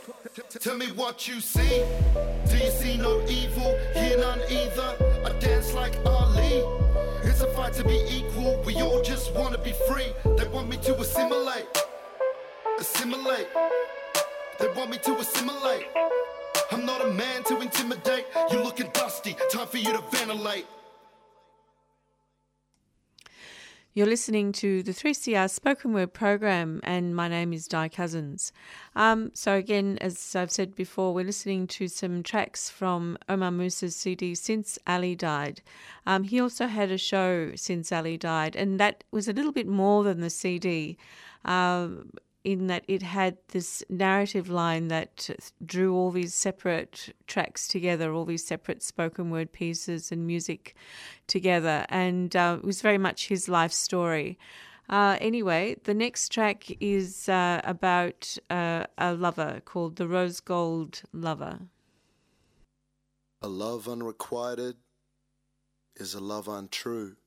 Tell 0.62 0.78
me 0.78 0.88
what 0.94 1.28
you 1.28 1.42
see. 1.42 1.84
Do 2.50 2.58
you 2.58 2.72
see 2.72 2.98
no 2.98 3.22
evil? 3.28 3.78
Hear 3.94 4.18
none 4.20 4.40
either. 4.50 4.96
I 5.26 5.38
dance 5.40 5.74
like 5.74 5.98
Ali. 6.06 6.64
It's 7.24 7.42
a 7.42 7.48
fight 7.52 7.74
to 7.74 7.84
be 7.84 8.06
equal. 8.10 8.62
We 8.66 8.76
all 8.76 9.02
just 9.02 9.34
wanna 9.34 9.58
be 9.58 9.74
free. 9.90 10.14
They 10.38 10.48
want 10.48 10.70
me 10.70 10.78
to 10.78 10.96
assimilate. 10.96 11.68
Assimilate. 12.80 13.48
They 14.60 14.68
want 14.78 14.92
me 14.92 14.98
to 15.00 15.18
assimilate. 15.18 15.88
I'm 16.72 16.86
not 16.86 17.04
a 17.06 17.10
man 17.10 17.44
to 17.46 17.60
intimidate. 17.60 18.28
You 18.50 18.60
looking 18.60 18.90
dusty. 18.94 19.36
Time 19.52 19.68
for 19.68 19.78
you 19.78 19.92
to 19.92 20.04
ventilate. 20.12 20.66
You're 24.00 24.08
listening 24.08 24.54
to 24.54 24.82
the 24.82 24.94
3CR 24.94 25.50
spoken 25.50 25.92
word 25.92 26.14
program, 26.14 26.80
and 26.86 27.14
my 27.14 27.28
name 27.28 27.52
is 27.52 27.68
Di 27.68 27.90
Cousins. 27.90 28.54
Um, 28.96 29.30
so, 29.34 29.56
again, 29.56 29.98
as 30.00 30.38
I've 30.38 30.52
said 30.52 30.74
before, 30.74 31.14
we're 31.14 31.26
listening 31.26 31.68
to 31.68 31.90
some 31.90 32.24
tracks 32.24 32.70
from 32.70 33.18
Omar 33.28 33.52
Musa's 33.52 33.98
CD 33.98 34.36
since 34.36 34.80
Ali 34.88 35.18
died. 35.18 35.62
Um, 36.06 36.24
he 36.24 36.40
also 36.40 36.68
had 36.68 36.92
a 36.92 36.98
show 36.98 37.52
since 37.58 37.92
Ali 37.92 38.16
died, 38.16 38.56
and 38.56 38.80
that 38.80 39.04
was 39.12 39.28
a 39.28 39.34
little 39.34 39.52
bit 39.52 39.68
more 39.68 40.06
than 40.06 40.22
the 40.22 40.30
CD. 40.30 40.98
Um, 41.44 42.12
in 42.52 42.66
that 42.66 42.84
it 42.88 43.04
had 43.04 43.38
this 43.50 43.84
narrative 43.90 44.50
line 44.50 44.88
that 44.88 45.30
drew 45.64 45.94
all 45.94 46.10
these 46.10 46.34
separate 46.34 47.14
tracks 47.28 47.68
together, 47.68 48.12
all 48.12 48.26
these 48.26 48.44
separate 48.44 48.82
spoken 48.82 49.30
word 49.30 49.52
pieces 49.52 50.12
and 50.12 50.26
music 50.26 50.76
together, 51.28 51.86
and 51.90 52.36
uh, 52.36 52.58
it 52.58 52.66
was 52.66 52.82
very 52.82 52.98
much 52.98 53.28
his 53.28 53.48
life 53.48 53.72
story. 53.72 54.40
Uh, 54.90 55.16
anyway, 55.22 55.76
the 55.84 55.94
next 55.94 56.32
track 56.32 56.66
is 56.80 57.30
uh, 57.30 57.62
about 57.64 58.36
uh, 58.50 58.86
a 58.98 59.14
lover 59.14 59.62
called 59.64 59.98
the 59.98 60.08
Rose 60.08 60.40
Gold 60.40 61.04
Lover. 61.14 61.60
A 63.44 63.48
love 63.48 63.88
unrequited 63.88 64.78
is 65.96 66.16
a 66.16 66.20
love 66.20 66.48
untrue, 66.48 67.18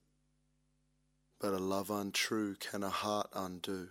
but 1.41 1.55
a 1.55 1.59
love 1.59 1.91
untrue 1.91 2.57
can 2.57 2.83
a 2.83 2.91
heart 2.91 3.29
undo. 3.33 3.91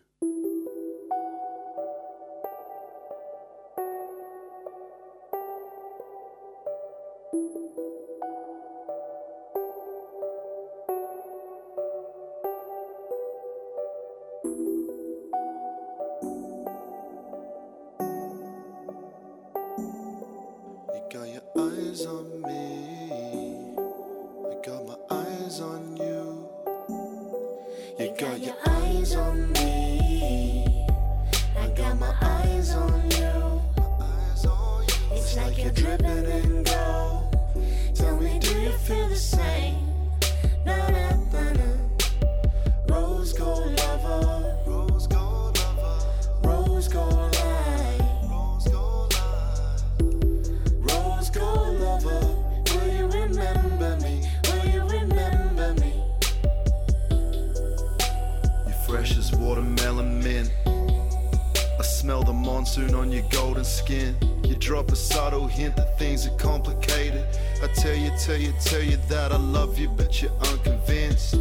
Monsoon 62.72 62.96
on 62.96 63.12
your 63.12 63.24
golden 63.24 63.66
skin. 63.66 64.16
You 64.46 64.56
drop 64.56 64.92
a 64.92 64.96
subtle 64.96 65.46
hint 65.48 65.76
that 65.76 66.00
things 66.00 66.26
are 66.26 66.36
complicated. 66.38 67.26
I 67.62 67.68
tell 67.68 67.96
you, 67.96 68.12
tell 68.18 68.38
you, 68.38 68.54
tell 68.64 68.82
you 68.82 68.98
that 69.10 69.34
I 69.34 69.38
love 69.38 69.78
you, 69.78 69.90
but 69.90 70.22
you're 70.22 70.32
unconvinced. 70.48 71.36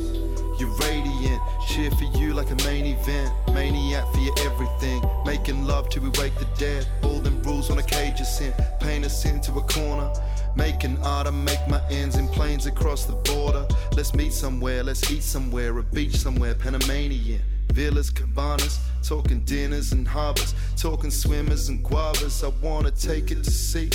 You're 0.59 0.75
radiant, 0.81 1.41
cheer 1.69 1.91
for 1.93 2.19
you 2.19 2.35
like 2.35 2.51
a 2.51 2.57
main 2.65 2.85
event. 2.85 3.33
Maniac 3.55 4.13
for 4.13 4.19
your 4.19 4.35
everything. 4.41 5.03
Making 5.25 5.65
love 5.67 5.89
till 5.89 6.03
we 6.03 6.09
wake 6.21 6.37
the 6.37 6.49
dead. 6.59 6.87
All 7.05 7.21
them 7.21 7.41
rules 7.45 7.71
on 7.71 7.79
a 7.79 7.83
cage 7.83 8.21
of 8.21 8.27
sin. 8.27 8.53
Paint 8.81 9.05
us 9.05 9.25
into 9.25 9.53
a 9.53 9.63
corner. 9.63 10.13
Making 10.57 10.99
art, 11.05 11.29
I 11.29 11.31
make 11.31 11.65
my 11.69 11.81
ends 11.91 12.17
in 12.17 12.27
planes 12.27 12.67
across 12.67 13.05
the 13.05 13.15
border. 13.31 13.67
Let's 13.97 14.15
meet 14.15 14.33
somewhere, 14.33 14.83
let's 14.83 15.09
eat 15.11 15.23
somewhere, 15.23 15.79
a 15.79 15.83
beach 15.85 16.17
somewhere, 16.17 16.57
Panamanian. 16.57 17.41
Villas, 17.73 18.11
cabanas, 18.11 18.81
talking 19.03 19.41
dinners 19.41 19.93
and 19.93 20.07
harbors, 20.07 20.55
talking 20.77 21.11
swimmers 21.11 21.69
and 21.69 21.85
guavas. 21.85 22.45
I 22.45 22.49
wanna 22.65 22.91
take 22.91 23.31
it 23.31 23.45
to 23.45 23.51
sea. 23.51 23.91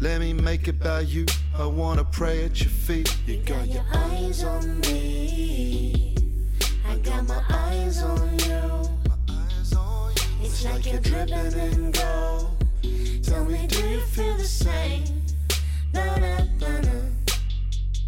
Let 0.00 0.20
me 0.20 0.32
make 0.32 0.68
it 0.68 0.76
about 0.76 1.08
you. 1.08 1.26
I 1.56 1.66
wanna 1.66 2.04
pray 2.04 2.44
at 2.44 2.60
your 2.60 2.70
feet. 2.70 3.14
You 3.26 3.38
got 3.38 3.68
your 3.68 3.84
eyes 3.92 4.44
on 4.44 4.80
me. 4.80 6.14
I 6.88 6.96
got 6.98 7.26
my 7.26 7.42
eyes 7.50 8.02
on 8.02 8.38
you. 8.38 8.88
It's 10.40 10.64
like 10.64 10.86
you're 10.86 11.00
dripping 11.00 11.52
in 11.58 11.90
gold. 11.90 12.64
Tell 13.22 13.44
me, 13.44 13.66
do 13.66 13.88
you 13.88 14.00
feel 14.00 14.36
the 14.36 14.44
same? 14.44 15.04
Na-na-na-na. 15.92 17.00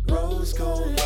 Rose 0.08 0.52
gold 0.52 0.96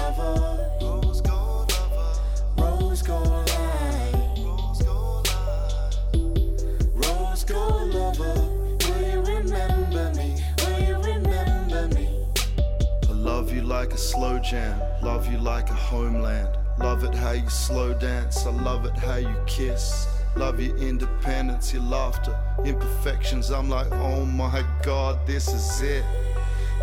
slow 14.15 14.39
jam, 14.39 14.81
love 15.03 15.31
you 15.31 15.39
like 15.39 15.69
a 15.71 15.75
homeland. 15.75 16.49
Love 16.79 17.03
it 17.03 17.13
how 17.13 17.33
you 17.33 17.49
slow 17.49 17.93
dance, 17.95 18.47
I 18.47 18.51
love 18.51 18.87
it 18.87 18.97
how 18.97 19.17
you 19.17 19.35
kiss. 19.47 20.07
Love 20.37 20.61
your 20.61 20.77
independence, 20.77 21.73
your 21.73 21.83
laughter, 21.83 22.37
imperfections. 22.65 23.51
I'm 23.51 23.69
like, 23.69 23.91
oh 23.91 24.25
my 24.25 24.65
god, 24.85 25.27
this 25.27 25.53
is 25.53 25.83
it. 25.83 26.05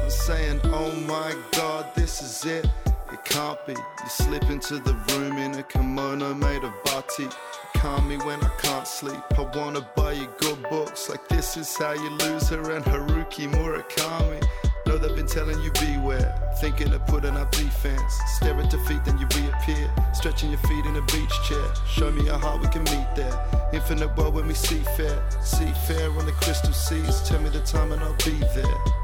I'm 0.01 0.09
saying, 0.09 0.59
oh 0.65 0.91
my 1.07 1.33
god, 1.53 1.85
this 1.95 2.21
is 2.21 2.45
it. 2.45 2.65
It 3.13 3.23
can't 3.23 3.65
be. 3.65 3.73
You 3.73 4.09
slip 4.09 4.43
into 4.50 4.79
the 4.79 4.93
room 5.13 5.38
in 5.38 5.55
a 5.55 5.63
kimono 5.63 6.33
made 6.33 6.63
of 6.65 6.73
batik. 6.83 7.31
Calm 7.75 8.09
me 8.09 8.17
when 8.17 8.43
I 8.43 8.50
can't 8.61 8.88
sleep. 8.88 9.21
I 9.38 9.41
wanna 9.55 9.88
buy 9.95 10.13
you 10.13 10.27
good 10.39 10.61
books, 10.69 11.09
like 11.09 11.27
this 11.29 11.55
is 11.55 11.77
how 11.77 11.93
you 11.93 12.09
lose 12.09 12.50
her 12.50 12.71
and 12.71 12.83
Haruki 12.83 13.50
telling 15.31 15.61
you 15.63 15.71
beware, 15.71 16.35
thinking 16.57 16.91
of 16.93 17.05
putting 17.07 17.38
up 17.38 17.50
defense. 17.51 18.19
Stare 18.35 18.59
at 18.59 18.69
defeat, 18.69 19.03
then 19.05 19.17
you 19.17 19.25
reappear, 19.38 19.89
stretching 20.13 20.50
your 20.50 20.59
feet 20.59 20.85
in 20.85 20.97
a 20.97 21.01
beach 21.03 21.31
chair. 21.47 21.63
Show 21.88 22.11
me 22.11 22.27
how 22.27 22.38
hard 22.38 22.61
we 22.61 22.67
can 22.67 22.83
meet 22.83 23.07
there. 23.15 23.69
Infinite 23.71 24.15
world 24.17 24.33
when 24.35 24.45
we 24.45 24.53
see 24.53 24.83
fair, 24.97 25.23
see 25.41 25.71
fair 25.88 26.11
on 26.11 26.25
the 26.25 26.33
crystal 26.33 26.73
seas. 26.73 27.21
Tell 27.21 27.39
me 27.39 27.50
the 27.50 27.61
time 27.61 27.93
and 27.93 28.01
I'll 28.01 28.15
be 28.17 28.38
there. 28.53 29.00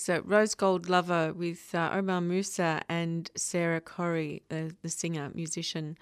Was 0.00 0.08
uh, 0.08 0.22
Rose 0.22 0.54
Gold 0.54 0.88
Lover 0.88 1.32
with 1.32 1.74
uh, 1.74 1.90
Omar 1.92 2.20
Musa 2.20 2.82
and 2.88 3.30
Sarah 3.36 3.80
Corey, 3.80 4.42
uh, 4.50 4.70
the 4.82 4.88
singer, 4.88 5.30
musician. 5.34 5.98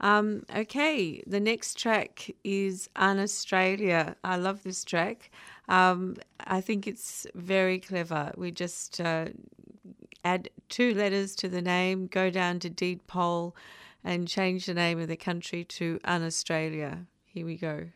Um, 0.00 0.44
okay, 0.54 1.22
the 1.26 1.40
next 1.40 1.78
track 1.78 2.30
is 2.44 2.88
An 2.96 3.18
Australia. 3.18 4.16
I 4.24 4.36
love 4.36 4.62
this 4.62 4.84
track. 4.84 5.30
Um, 5.68 6.16
I 6.46 6.60
think 6.60 6.86
it's 6.86 7.26
very 7.34 7.78
clever. 7.78 8.32
We 8.36 8.50
just 8.50 9.00
uh, 9.00 9.26
add 10.24 10.48
two 10.68 10.94
letters 10.94 11.34
to 11.36 11.48
the 11.48 11.62
name, 11.62 12.06
go 12.06 12.30
down 12.30 12.60
to 12.60 12.70
deed 12.70 13.06
poll, 13.06 13.56
and 14.04 14.26
change 14.28 14.66
the 14.66 14.74
name 14.74 14.98
of 15.00 15.08
the 15.08 15.16
country 15.16 15.64
to 15.64 15.98
An 16.04 16.22
Australia. 16.24 17.06
Here 17.24 17.44
we 17.44 17.56
go. 17.56 17.88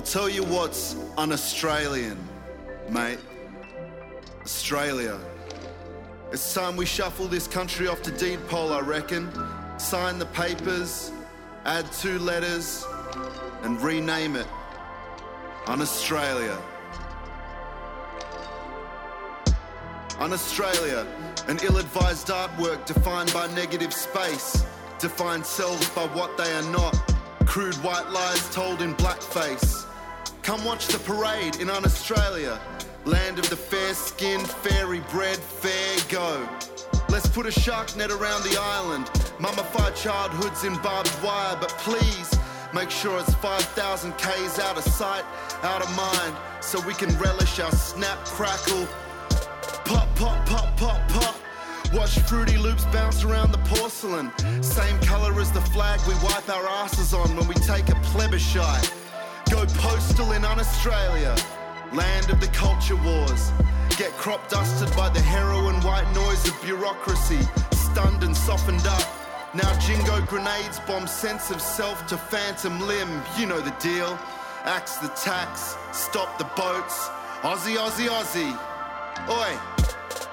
I'll 0.00 0.06
tell 0.06 0.30
you 0.30 0.44
what's 0.44 0.96
un 1.18 1.30
Australian, 1.30 2.16
mate. 2.88 3.18
Australia. 4.40 5.20
It's 6.32 6.54
time 6.54 6.74
we 6.74 6.86
shuffle 6.86 7.26
this 7.26 7.46
country 7.46 7.86
off 7.86 8.00
to 8.04 8.10
deed 8.10 8.38
poll, 8.48 8.72
I 8.72 8.80
reckon. 8.80 9.30
Sign 9.78 10.18
the 10.18 10.24
papers, 10.24 11.12
add 11.66 11.84
two 11.92 12.18
letters, 12.18 12.86
and 13.60 13.78
rename 13.82 14.36
it 14.36 14.46
Un 15.66 15.82
Australia. 15.82 16.58
Un 20.18 20.32
Australia, 20.32 21.06
an 21.46 21.58
ill 21.62 21.76
advised 21.76 22.28
artwork 22.28 22.86
defined 22.86 23.34
by 23.34 23.48
negative 23.48 23.92
space, 23.92 24.64
defined 24.98 25.44
selves 25.44 25.90
by 25.90 26.06
what 26.06 26.38
they 26.38 26.50
are 26.54 26.72
not. 26.72 26.96
Crude 27.44 27.74
white 27.84 28.08
lies 28.08 28.48
told 28.48 28.80
in 28.80 28.94
blackface. 28.94 29.79
Come 30.50 30.64
watch 30.64 30.88
the 30.88 30.98
parade 30.98 31.60
in 31.60 31.70
Un 31.70 31.84
Australia, 31.84 32.58
land 33.04 33.38
of 33.38 33.48
the 33.50 33.54
fair 33.54 33.94
skinned, 33.94 34.50
fairy 34.50 34.98
bred, 35.12 35.36
fair 35.36 35.96
go. 36.08 36.44
Let's 37.08 37.28
put 37.28 37.46
a 37.46 37.52
shark 37.52 37.94
net 37.96 38.10
around 38.10 38.42
the 38.42 38.58
island, 38.60 39.08
mummified 39.38 39.94
childhoods 39.94 40.64
in 40.64 40.74
barbed 40.82 41.16
wire, 41.22 41.56
but 41.60 41.68
please 41.78 42.36
make 42.74 42.90
sure 42.90 43.20
it's 43.20 43.32
5,000 43.34 44.12
Ks 44.18 44.58
out 44.58 44.76
of 44.76 44.82
sight, 44.82 45.24
out 45.62 45.82
of 45.82 45.96
mind, 45.96 46.36
so 46.60 46.80
we 46.80 46.94
can 46.94 47.16
relish 47.20 47.60
our 47.60 47.70
snap 47.70 48.18
crackle. 48.24 48.88
Pop, 49.84 50.12
pop, 50.16 50.44
pop, 50.46 50.76
pop, 50.76 51.08
pop. 51.10 51.36
Watch 51.94 52.16
Froot 52.26 52.60
Loops 52.60 52.86
bounce 52.86 53.22
around 53.22 53.52
the 53.52 53.58
porcelain. 53.58 54.32
Same 54.64 54.98
colour 55.02 55.40
as 55.40 55.52
the 55.52 55.60
flag 55.60 56.00
we 56.08 56.14
wipe 56.14 56.48
our 56.48 56.66
asses 56.66 57.14
on 57.14 57.36
when 57.36 57.46
we 57.46 57.54
take 57.54 57.88
a 57.88 57.94
plebiscite. 58.10 58.92
Go 59.50 59.66
postal 59.66 60.30
in 60.32 60.44
Australia, 60.44 61.34
land 61.92 62.30
of 62.30 62.40
the 62.40 62.46
culture 62.48 62.94
wars. 62.94 63.50
Get 63.98 64.12
crop 64.12 64.48
dusted 64.48 64.94
by 64.96 65.08
the 65.08 65.20
heroin 65.20 65.74
white 65.82 66.08
noise 66.14 66.46
of 66.46 66.54
bureaucracy, 66.62 67.40
stunned 67.72 68.22
and 68.22 68.36
softened 68.36 68.86
up. 68.86 69.02
Now 69.52 69.76
jingo 69.80 70.24
grenades 70.26 70.78
bomb 70.86 71.08
sense 71.08 71.50
of 71.50 71.60
self 71.60 72.06
to 72.06 72.16
phantom 72.16 72.80
limb. 72.86 73.22
You 73.36 73.46
know 73.46 73.60
the 73.60 73.74
deal. 73.80 74.16
Axe 74.64 74.98
the 74.98 75.08
tax, 75.08 75.74
stop 75.92 76.38
the 76.38 76.44
boats. 76.54 77.08
Aussie, 77.42 77.76
Aussie, 77.76 78.08
Aussie. 78.08 78.56
Oi, 79.28 79.58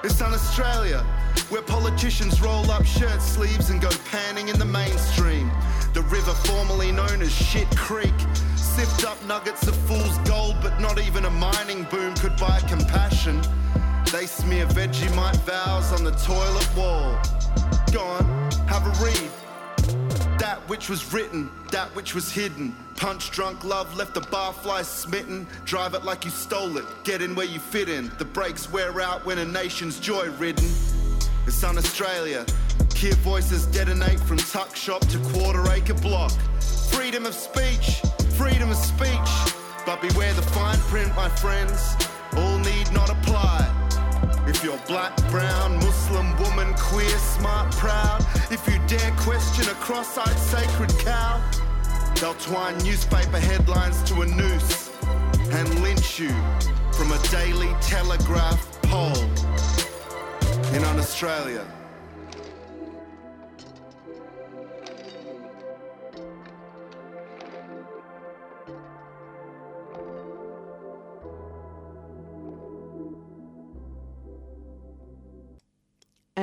it's 0.04 0.20
un 0.22 0.32
Australia, 0.32 1.00
where 1.48 1.62
politicians 1.62 2.40
roll 2.40 2.70
up 2.70 2.84
shirt 2.86 3.20
sleeves 3.20 3.70
and 3.70 3.80
go 3.80 3.90
panning 4.10 4.48
in 4.48 4.58
the 4.60 4.64
mainstream. 4.64 5.50
The 5.92 6.02
river 6.02 6.34
formerly 6.46 6.92
known 6.92 7.20
as 7.22 7.34
Shit 7.34 7.68
Creek. 7.76 8.14
Sift 8.78 9.06
up 9.06 9.20
nuggets 9.24 9.66
of 9.66 9.74
fool's 9.88 10.18
gold, 10.18 10.54
but 10.62 10.78
not 10.78 11.00
even 11.00 11.24
a 11.24 11.30
mining 11.30 11.82
boom 11.90 12.14
could 12.14 12.36
buy 12.36 12.60
compassion. 12.60 13.42
They 14.12 14.26
smear 14.26 14.66
Vegemite 14.66 15.34
vows 15.40 15.92
on 15.92 16.04
the 16.04 16.12
toilet 16.12 16.76
wall. 16.76 17.18
Gone, 17.92 18.24
have 18.68 18.86
a 18.86 19.04
read. 19.04 19.30
That 20.38 20.60
which 20.68 20.88
was 20.88 21.12
written, 21.12 21.50
that 21.72 21.88
which 21.96 22.14
was 22.14 22.30
hidden. 22.30 22.72
Punch 22.94 23.32
drunk 23.32 23.64
love 23.64 23.96
left 23.96 24.14
the 24.14 24.20
barfly 24.20 24.84
smitten. 24.84 25.48
Drive 25.64 25.94
it 25.94 26.04
like 26.04 26.24
you 26.24 26.30
stole 26.30 26.76
it, 26.76 26.84
get 27.02 27.20
in 27.20 27.34
where 27.34 27.46
you 27.46 27.58
fit 27.58 27.88
in. 27.88 28.12
The 28.18 28.26
brakes 28.26 28.70
wear 28.70 29.00
out 29.00 29.26
when 29.26 29.38
a 29.38 29.44
nation's 29.44 29.98
joy 29.98 30.30
ridden. 30.38 30.70
It's 31.48 31.64
on 31.64 31.78
Australia. 31.78 32.46
Hear 32.94 33.14
voices 33.14 33.66
detonate 33.66 34.20
from 34.20 34.36
tuck 34.36 34.76
shop 34.76 35.00
to 35.08 35.18
quarter 35.32 35.68
acre 35.72 35.94
block. 35.94 36.30
Freedom 36.92 37.26
of 37.26 37.34
speech, 37.34 38.02
freedom 38.38 38.70
of 38.70 38.76
speech. 38.76 39.30
But 39.84 40.00
beware 40.00 40.32
the 40.32 40.42
fine 40.42 40.78
print, 40.92 41.14
my 41.16 41.28
friends. 41.28 41.96
All 42.36 42.58
need 42.58 42.90
not 42.92 43.10
apply. 43.10 43.58
If 44.46 44.62
you're 44.62 44.80
black, 44.86 45.16
brown, 45.28 45.74
Muslim, 45.76 46.36
woman, 46.38 46.72
queer, 46.74 47.18
smart, 47.18 47.72
proud, 47.72 48.24
if 48.50 48.64
you 48.68 48.78
dare 48.86 49.10
question 49.16 49.68
a 49.68 49.74
cross-eyed 49.74 50.38
sacred 50.38 50.90
cow, 51.00 51.42
they'll 52.20 52.34
twine 52.34 52.78
newspaper 52.78 53.40
headlines 53.40 54.02
to 54.04 54.22
a 54.22 54.26
noose 54.26 54.90
and 55.50 55.82
lynch 55.82 56.20
you 56.20 56.34
from 56.92 57.10
a 57.10 57.18
daily 57.30 57.74
telegraph 57.80 58.80
pole 58.82 59.24
in 60.74 60.84
Australia. 60.84 61.66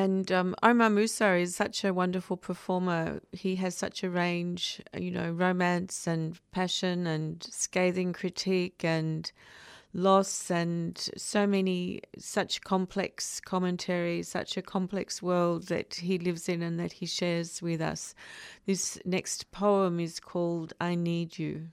And 0.06 0.32
um, 0.32 0.56
Omar 0.62 0.91
Musa 0.91 1.34
is 1.34 1.56
such 1.56 1.84
a 1.84 1.91
wonderful 1.91 2.38
performer. 2.38 3.22
He 3.32 3.56
has 3.56 3.76
such 3.76 4.04
a 4.04 4.10
range, 4.12 4.80
you 4.96 5.10
know, 5.10 5.32
romance 5.32 6.06
and 6.06 6.39
passion 6.52 7.08
and 7.08 7.41
scathing 7.41 8.13
critique 8.13 8.86
and 8.86 9.32
loss 9.96 10.52
and 10.52 10.96
so 11.18 11.48
many, 11.48 12.02
such 12.20 12.62
complex 12.62 13.39
commentary, 13.39 14.22
such 14.22 14.58
a 14.58 14.62
complex 14.62 15.24
world 15.24 15.70
that 15.70 15.96
he 15.96 16.20
lives 16.20 16.48
in 16.48 16.62
and 16.62 16.80
that 16.80 16.91
he 16.91 17.08
shares 17.08 17.63
with 17.63 17.82
us. 17.82 18.13
This 18.68 19.00
next 19.06 19.50
poem 19.50 20.00
is 20.00 20.20
called 20.20 20.74
I 20.80 20.94
Need 20.94 21.39
You. 21.39 21.70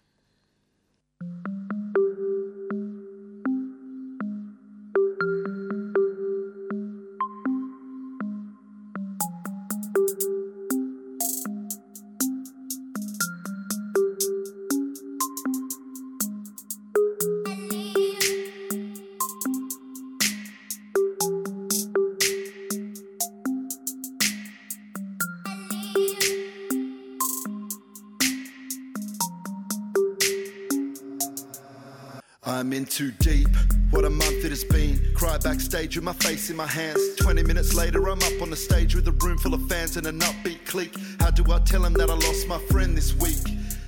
Backstage 35.72 35.96
with 35.96 36.04
my 36.04 36.12
face 36.12 36.50
in 36.50 36.56
my 36.56 36.66
hands. 36.66 37.00
20 37.16 37.44
minutes 37.44 37.72
later, 37.72 38.06
I'm 38.06 38.18
up 38.18 38.42
on 38.42 38.50
the 38.50 38.56
stage 38.56 38.94
with 38.94 39.08
a 39.08 39.12
room 39.12 39.38
full 39.38 39.54
of 39.54 39.66
fans 39.70 39.96
and 39.96 40.06
an 40.06 40.18
upbeat 40.18 40.66
clique. 40.66 40.94
How 41.18 41.30
do 41.30 41.50
I 41.50 41.60
tell 41.60 41.82
him 41.82 41.94
that 41.94 42.10
I 42.10 42.12
lost 42.12 42.46
my 42.46 42.58
friend 42.70 42.94
this 42.94 43.14
week? 43.14 43.42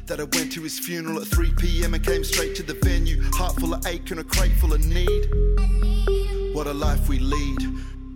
That 0.07 0.19
I 0.19 0.25
went 0.25 0.51
to 0.53 0.63
his 0.63 0.79
funeral 0.79 1.21
at 1.21 1.27
3 1.27 1.53
pm 1.53 1.93
and 1.93 2.03
came 2.03 2.25
straight 2.25 2.55
to 2.57 2.63
the 2.63 2.73
venue. 2.83 3.23
Heart 3.35 3.61
full 3.61 3.75
of 3.75 3.87
ache 3.87 4.11
and 4.13 4.21
a 4.21 4.25
crate 4.25 4.53
full 4.53 4.73
of 4.73 4.83
need. 4.87 6.55
What 6.55 6.67
a 6.69 6.73
life 6.73 7.07
we 7.07 7.19
lead. 7.19 7.59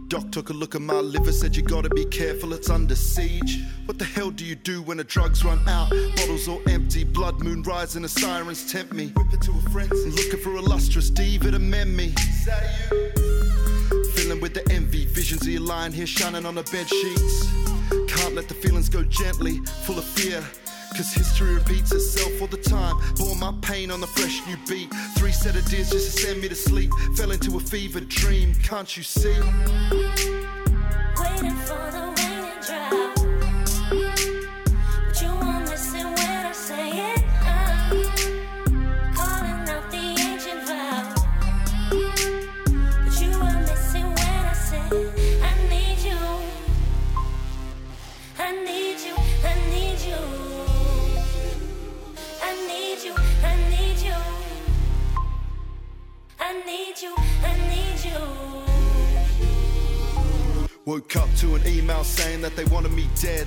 Doc 0.09 0.33
took 0.33 0.49
a 0.49 0.55
look 0.55 0.75
at 0.75 0.81
my 0.81 1.01
liver, 1.01 1.31
said 1.31 1.55
you 1.55 1.63
gotta 1.63 1.91
be 1.91 2.07
careful, 2.07 2.55
it's 2.55 2.71
under 2.71 2.97
siege. 2.97 3.61
What 3.85 3.99
the 3.99 4.07
hell 4.07 4.31
do 4.31 4.47
you 4.47 4.55
do 4.55 4.81
when 4.81 4.97
the 4.97 5.05
drugs 5.05 5.45
run 5.45 5.61
out? 5.69 5.91
Bottles 6.17 6.49
all 6.49 6.63
empty, 6.71 7.05
blood 7.05 7.43
moon 7.43 7.63
rising, 7.65 8.01
the 8.01 8.09
sirens 8.09 8.73
tempt 8.73 8.95
me. 8.95 9.09
Whip 9.09 9.35
it 9.35 9.43
to 9.43 9.51
a 9.51 9.71
frenzy, 9.71 10.11
looking 10.11 10.41
for 10.41 10.57
a 10.57 10.63
lustrous 10.63 11.11
diva 11.11 11.51
to 11.51 11.59
mend 11.59 11.95
me. 11.95 12.15
Feeling 14.29 14.43
with 14.43 14.53
the 14.53 14.73
envy, 14.75 15.07
visions 15.07 15.41
of 15.41 15.49
your 15.49 15.63
lying 15.63 15.91
here 15.91 16.07
shining 16.07 16.45
on 16.45 16.55
the 16.55 16.63
bed 16.65 16.87
sheets. 16.87 17.51
Can't 18.09 18.35
let 18.35 18.47
the 18.47 18.53
feelings 18.53 18.91
go 18.91 19.03
gently, 19.05 19.57
full 19.87 19.97
of 19.97 20.05
fear. 20.05 20.45
Cause 20.95 21.15
history 21.15 21.55
repeats 21.55 21.93
itself 21.93 22.39
all 22.43 22.47
the 22.47 22.59
time. 22.59 22.97
Bore 23.17 23.35
my 23.37 23.55
pain 23.63 23.91
on 23.91 24.03
the 24.03 24.07
fresh 24.07 24.47
new 24.47 24.59
beat. 24.69 24.93
Three 25.17 25.33
sedatives 25.33 25.93
just 25.93 26.15
to 26.15 26.23
send 26.27 26.43
me 26.43 26.49
to 26.51 26.55
sleep. 26.55 26.93
Fell 27.17 27.31
into 27.31 27.57
a 27.57 27.61
fever 27.61 28.01
dream, 28.01 28.55
can't 28.57 28.95
you 28.99 29.03
see? 29.03 30.38
Woke 60.89 61.17
up 61.17 61.29
to 61.37 61.55
an 61.55 61.61
email 61.67 62.03
saying 62.03 62.41
that 62.41 62.57
they 62.57 62.65
wanted 62.65 62.93
me 62.93 63.07
dead. 63.21 63.47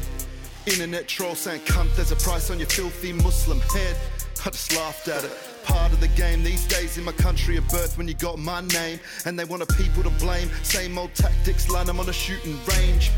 Internet 0.68 1.08
troll 1.08 1.34
saying, 1.34 1.62
cunt, 1.62 1.96
there's 1.96 2.12
a 2.12 2.16
price 2.18 2.52
on 2.52 2.60
your 2.60 2.68
filthy 2.68 3.14
Muslim 3.14 3.60
head. 3.62 3.98
I 4.46 4.52
just 4.52 4.76
laughed 4.76 5.08
at 5.08 5.24
it. 5.24 5.32
Part 5.64 5.92
of 5.92 6.00
the 6.00 6.10
game 6.10 6.44
these 6.44 6.68
days 6.68 7.00
in 7.00 7.04
my 7.04 7.14
country 7.14 7.58
of 7.58 7.68
birth 7.70 7.98
when 7.98 8.08
you 8.08 8.14
got 8.14 8.38
my 8.38 8.62
name. 8.62 9.00
And 9.26 9.40
they 9.40 9.46
want 9.46 9.64
a 9.64 9.66
people 9.66 10.04
to 10.04 10.12
blame. 10.24 10.52
Same 10.62 10.96
old 11.00 11.16
tactics, 11.16 11.68
line 11.68 11.88
them 11.88 12.00
on 12.00 12.08
a 12.08 12.14
shooting 12.14 12.60
range. 12.68 13.10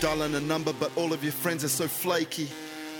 Dialing 0.00 0.34
a 0.34 0.40
number, 0.40 0.72
but 0.72 0.96
all 0.96 1.12
of 1.12 1.22
your 1.22 1.34
friends 1.34 1.64
are 1.64 1.68
so 1.68 1.86
flaky. 1.86 2.48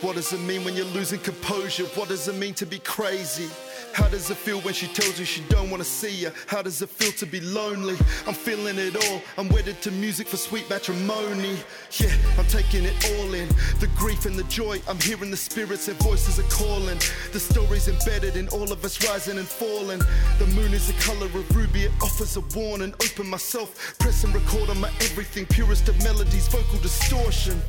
What 0.02 0.16
does 0.16 0.32
it 0.32 0.40
mean 0.40 0.64
when 0.64 0.74
you're 0.74 0.84
losing 0.86 1.20
composure? 1.20 1.84
What 1.94 2.08
does 2.08 2.26
it 2.26 2.34
mean 2.34 2.54
to 2.54 2.66
be 2.66 2.80
crazy? 2.80 3.48
How 3.94 4.08
does 4.08 4.28
it 4.30 4.36
feel 4.36 4.60
when 4.62 4.74
she 4.74 4.88
tells 4.88 5.16
you 5.16 5.24
she 5.24 5.42
don't 5.42 5.70
wanna 5.70 5.84
see 5.84 6.12
you? 6.12 6.32
How 6.48 6.60
does 6.60 6.82
it 6.82 6.88
feel 6.88 7.12
to 7.12 7.24
be 7.24 7.40
lonely? 7.40 7.94
I'm 8.26 8.34
feeling 8.34 8.78
it 8.78 8.96
all. 8.96 9.22
I'm 9.38 9.48
wedded 9.48 9.80
to 9.82 9.92
music 9.92 10.26
for 10.26 10.36
sweet 10.36 10.68
matrimony. 10.68 11.56
Yeah, 11.92 12.12
I'm 12.36 12.46
taking 12.46 12.84
it 12.84 12.96
all 13.12 13.32
in. 13.32 13.46
The 13.78 13.88
grief 13.96 14.26
and 14.26 14.34
the 14.34 14.42
joy. 14.44 14.80
I'm 14.88 14.98
hearing 14.98 15.30
the 15.30 15.36
spirits 15.36 15.86
and 15.86 15.96
voices 16.02 16.40
are 16.40 16.50
calling. 16.50 16.98
The 17.32 17.38
stories 17.38 17.86
embedded 17.86 18.36
in 18.36 18.48
all 18.48 18.72
of 18.72 18.84
us 18.84 19.08
rising 19.08 19.38
and 19.38 19.46
falling. 19.46 20.00
The 20.40 20.46
moon 20.48 20.74
is 20.74 20.88
the 20.88 21.00
color 21.00 21.26
of 21.26 21.56
ruby. 21.56 21.84
It 21.84 21.92
offers 22.02 22.36
a 22.36 22.40
warning. 22.56 22.92
Open 22.94 23.28
myself, 23.28 23.96
press 24.00 24.24
and 24.24 24.34
record 24.34 24.68
on 24.68 24.80
my 24.80 24.88
everything. 25.06 25.46
Purest 25.46 25.88
of 25.88 25.96
melodies, 26.02 26.48
vocal 26.48 26.80
distortion. 26.80 27.62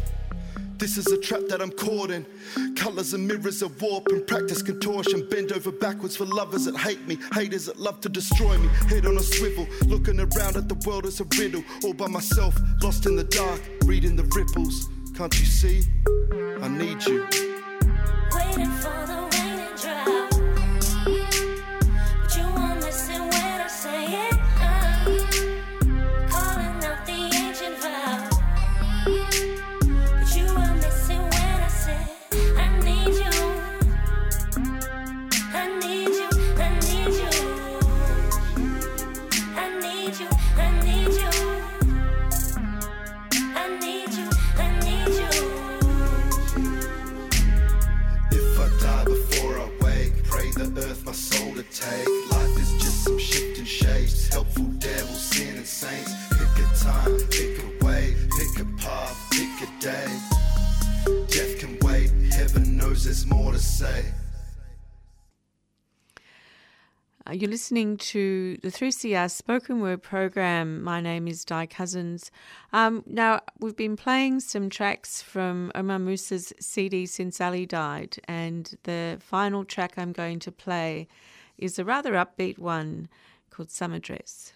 This 0.77 0.97
is 0.97 1.07
a 1.07 1.17
trap 1.17 1.41
that 1.49 1.61
I'm 1.61 1.71
caught 1.71 2.11
in. 2.11 2.25
Colors 2.75 3.13
and 3.13 3.27
mirrors 3.27 3.61
of 3.61 3.81
warp 3.81 4.07
and 4.09 4.25
practice 4.27 4.61
contortion. 4.61 5.27
Bend 5.29 5.51
over 5.51 5.71
backwards 5.71 6.15
for 6.15 6.25
lovers 6.25 6.65
that 6.65 6.77
hate 6.77 7.07
me, 7.07 7.17
haters 7.33 7.67
that 7.67 7.79
love 7.79 8.01
to 8.01 8.09
destroy 8.09 8.57
me. 8.57 8.67
Head 8.89 9.05
on 9.05 9.17
a 9.17 9.23
swivel, 9.23 9.67
looking 9.85 10.19
around 10.19 10.57
at 10.57 10.67
the 10.67 10.75
world 10.85 11.05
as 11.05 11.19
a 11.21 11.25
riddle. 11.39 11.63
All 11.83 11.93
by 11.93 12.07
myself, 12.07 12.55
lost 12.81 13.05
in 13.05 13.15
the 13.15 13.23
dark, 13.23 13.61
reading 13.85 14.15
the 14.15 14.23
ripples. 14.35 14.89
Can't 15.15 15.37
you 15.39 15.45
see? 15.45 15.83
I 16.61 16.67
need 16.67 17.05
you. 17.05 17.27
Waiting 18.35 18.71
for 18.71 19.02
you're 67.33 67.49
listening 67.49 67.97
to 67.97 68.57
the 68.61 68.69
3CR 68.69 69.29
spoken 69.29 69.81
word 69.81 70.03
program. 70.03 70.83
My 70.83 71.01
name 71.01 71.27
is 71.27 71.43
Di 71.43 71.65
Cousins. 71.65 72.29
Um, 72.71 73.03
now, 73.07 73.41
we've 73.59 73.75
been 73.75 73.95
playing 73.95 74.39
some 74.39 74.69
tracks 74.69 75.21
from 75.21 75.71
Omar 75.73 75.99
Musa's 75.99 76.53
CD 76.59 77.05
since 77.07 77.41
Ali 77.41 77.65
died, 77.65 78.17
and 78.27 78.75
the 78.83 79.17
final 79.19 79.65
track 79.65 79.93
I'm 79.97 80.11
going 80.11 80.39
to 80.39 80.51
play 80.51 81.07
is 81.57 81.79
a 81.79 81.85
rather 81.85 82.13
upbeat 82.13 82.59
one 82.59 83.09
called 83.49 83.71
Summer 83.71 83.99
Dress. 83.99 84.53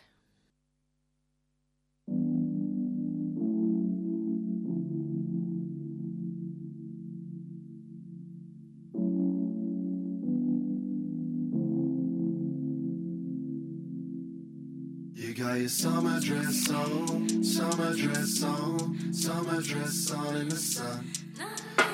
Got 15.48 15.60
your 15.60 15.70
summer 15.70 16.20
dress 16.20 16.70
on, 16.72 17.44
summer 17.44 17.96
dress 17.96 18.44
on, 18.44 19.14
summer 19.14 19.62
dress 19.62 20.12
on 20.12 20.36
in 20.36 20.50
the 20.50 20.58
sun. 20.58 21.10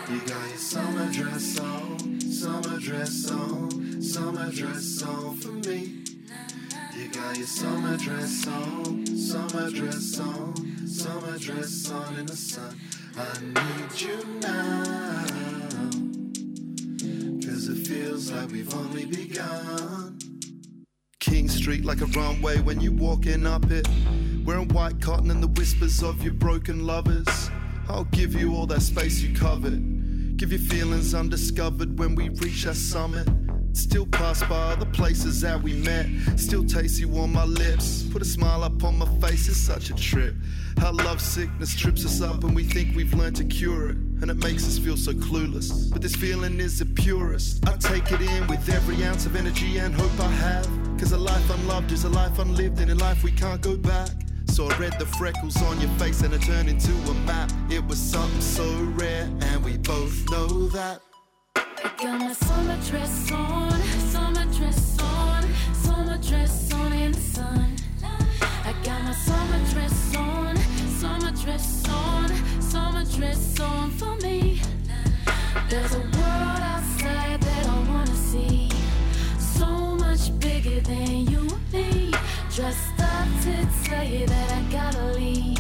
You 0.10 0.20
got 0.22 0.50
your 0.50 0.58
summer 0.58 1.12
dress 1.12 1.60
on, 1.60 2.22
summer 2.22 2.80
dress 2.80 3.30
on, 3.30 4.02
summer 4.02 4.52
dress 4.52 5.04
on 5.04 5.38
for 5.38 5.52
me. 5.70 6.04
You 6.98 7.10
got 7.10 7.38
your 7.38 7.46
summer 7.46 7.96
dress 7.98 8.48
on, 8.48 9.06
summer 9.06 9.70
dress 9.70 10.20
on, 10.20 10.88
summer 10.88 11.38
dress 11.38 11.92
on 11.92 12.16
in 12.20 12.26
the 12.26 12.36
sun. 12.36 12.76
I 13.16 13.40
need 13.40 14.02
you 14.02 14.24
now, 14.42 15.26
cause 17.46 17.68
it 17.68 17.88
feels 17.88 18.32
like 18.32 18.50
we've 18.50 18.74
only 18.74 19.06
begun. 19.06 20.23
King 21.24 21.48
Street 21.48 21.86
like 21.86 22.02
a 22.02 22.06
runway 22.08 22.60
when 22.60 22.82
you 22.82 22.92
walking 22.92 23.48
up 23.48 23.72
it. 23.72 23.88
Wearing 24.44 24.68
white 24.68 25.00
cotton 25.00 25.32
and 25.32 25.42
the 25.42 25.48
whispers 25.48 26.04
of 26.04 26.22
your 26.22 26.34
broken 26.34 26.86
lovers. 26.86 27.50
I'll 27.88 28.04
give 28.12 28.36
you 28.36 28.54
all 28.54 28.68
that 28.68 28.82
space 28.82 29.22
you 29.22 29.34
covet. 29.34 30.36
Give 30.36 30.52
your 30.52 30.60
feelings 30.60 31.14
undiscovered 31.14 31.98
when 31.98 32.14
we 32.14 32.28
reach 32.28 32.68
our 32.68 32.74
summit. 32.74 33.26
Still 33.72 34.06
pass 34.06 34.44
by 34.50 34.76
the 34.76 34.86
places 34.88 35.40
that 35.40 35.64
we 35.64 35.72
met. 35.72 36.08
Still 36.36 36.66
taste 36.66 37.00
you 37.00 37.10
on 37.18 37.32
my 37.32 37.46
lips. 37.46 38.04
Put 38.12 38.22
a 38.22 38.26
smile 38.26 38.62
up 38.62 38.84
on 38.84 38.98
my 38.98 39.08
face, 39.22 39.48
it's 39.48 39.56
such 39.56 39.92
a 39.92 39.96
trip. 39.96 40.36
How 40.78 40.92
love 40.92 41.22
sickness 41.22 41.74
trips 41.74 42.06
us 42.06 42.22
up 42.22 42.44
and 42.44 42.54
we 42.54 42.66
think 42.66 42.98
we've 42.98 43.14
learned 43.14 43.38
to 43.38 43.46
cure 43.46 43.92
it. 43.92 43.96
And 43.96 44.30
it 44.30 44.44
makes 44.44 44.68
us 44.68 44.78
feel 44.78 44.98
so 44.98 45.14
clueless. 45.14 45.90
But 45.90 46.02
this 46.02 46.18
feeling 46.18 46.60
is 46.60 46.80
the 46.80 46.86
purest. 46.86 47.66
I 47.66 47.78
take 47.78 48.12
it 48.12 48.20
in 48.20 48.46
with 48.48 48.68
every 48.68 49.02
ounce 49.06 49.26
of 49.26 49.38
energy 49.38 49.78
and 49.78 49.96
hope 49.96 50.20
I 50.20 50.30
have. 50.30 50.83
Cause 51.04 51.12
a 51.12 51.18
life 51.18 51.50
unloved 51.50 51.92
is 51.92 52.06
a 52.06 52.10
life 52.10 52.40
unlived, 52.40 52.80
and 52.80 52.90
in 52.90 52.98
life 52.98 53.26
we 53.26 53.32
can't 53.34 53.60
go 53.60 53.76
back. 53.76 54.08
So 54.46 54.70
I 54.70 54.78
read 54.78 54.98
the 55.00 55.06
freckles 55.06 55.62
on 55.62 55.82
your 55.82 55.90
face 56.00 56.22
and 56.22 56.34
it 56.34 56.42
turned 56.44 56.70
into 56.70 56.94
a 57.12 57.14
map. 57.26 57.52
It 57.70 57.86
was 57.86 58.00
something 58.00 58.40
so 58.40 58.64
rare, 58.96 59.30
and 59.42 59.66
we 59.66 59.78
both 59.80 60.16
know 60.32 60.48
that. 60.70 61.02
I 61.58 61.92
got 61.98 62.22
my 62.22 62.32
summer 62.32 62.78
dress 62.90 63.30
on, 63.34 63.82
summer 64.14 64.46
dress 64.54 64.98
on, 65.02 65.44
summer 65.74 66.18
dress 66.20 66.74
on 66.74 66.94
in 66.94 67.12
the 67.12 67.20
sun. 67.20 67.76
I 68.64 68.74
got 68.86 69.04
my 69.04 69.12
summer 69.12 69.60
dress 69.74 70.16
on, 70.16 70.56
summer 71.02 71.32
dress 71.32 71.84
on, 71.90 72.62
summer 72.62 73.04
dress 73.04 73.60
on 73.60 73.92
for 73.92 74.16
me. 74.26 74.62
There's 75.70 75.96
a 75.96 76.13
Dressed 82.56 83.00
up 83.00 83.28
to 83.42 83.68
tell 83.84 84.04
you 84.04 84.28
that 84.28 84.52
I 84.52 84.62
gotta 84.72 85.04
leave. 85.14 85.58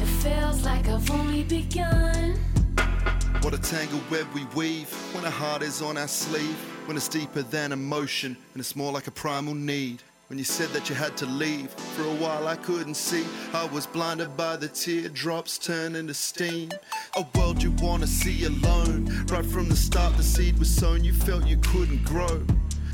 It 0.00 0.06
feels 0.22 0.64
like 0.64 0.88
I've 0.88 1.10
only 1.10 1.42
begun. 1.42 2.38
What 3.42 3.52
a 3.52 3.58
tangled 3.58 4.10
web 4.10 4.26
we 4.34 4.46
weave 4.54 4.90
when 5.14 5.26
our 5.26 5.30
heart 5.30 5.60
is 5.60 5.82
on 5.82 5.98
our 5.98 6.08
sleeve. 6.08 6.56
When 6.86 6.96
it's 6.96 7.06
deeper 7.06 7.42
than 7.42 7.70
emotion 7.70 8.34
and 8.54 8.60
it's 8.60 8.74
more 8.74 8.90
like 8.90 9.08
a 9.08 9.10
primal 9.10 9.54
need. 9.54 10.02
When 10.28 10.38
you 10.38 10.44
said 10.44 10.70
that 10.70 10.88
you 10.88 10.94
had 10.94 11.18
to 11.18 11.26
leave, 11.26 11.68
for 11.68 12.04
a 12.04 12.14
while 12.14 12.48
I 12.48 12.56
couldn't 12.56 12.94
see. 12.94 13.26
I 13.52 13.66
was 13.66 13.86
blinded 13.86 14.34
by 14.34 14.56
the 14.56 14.68
teardrops 14.68 15.58
turning 15.58 16.06
to 16.06 16.14
steam. 16.14 16.70
A 17.14 17.26
world 17.34 17.62
you 17.62 17.72
wanna 17.72 18.06
see 18.06 18.46
alone. 18.46 19.26
Right 19.26 19.44
from 19.44 19.68
the 19.68 19.76
start, 19.76 20.16
the 20.16 20.22
seed 20.22 20.58
was 20.58 20.74
sown, 20.74 21.04
you 21.04 21.12
felt 21.12 21.46
you 21.46 21.58
couldn't 21.58 22.06
grow. 22.06 22.42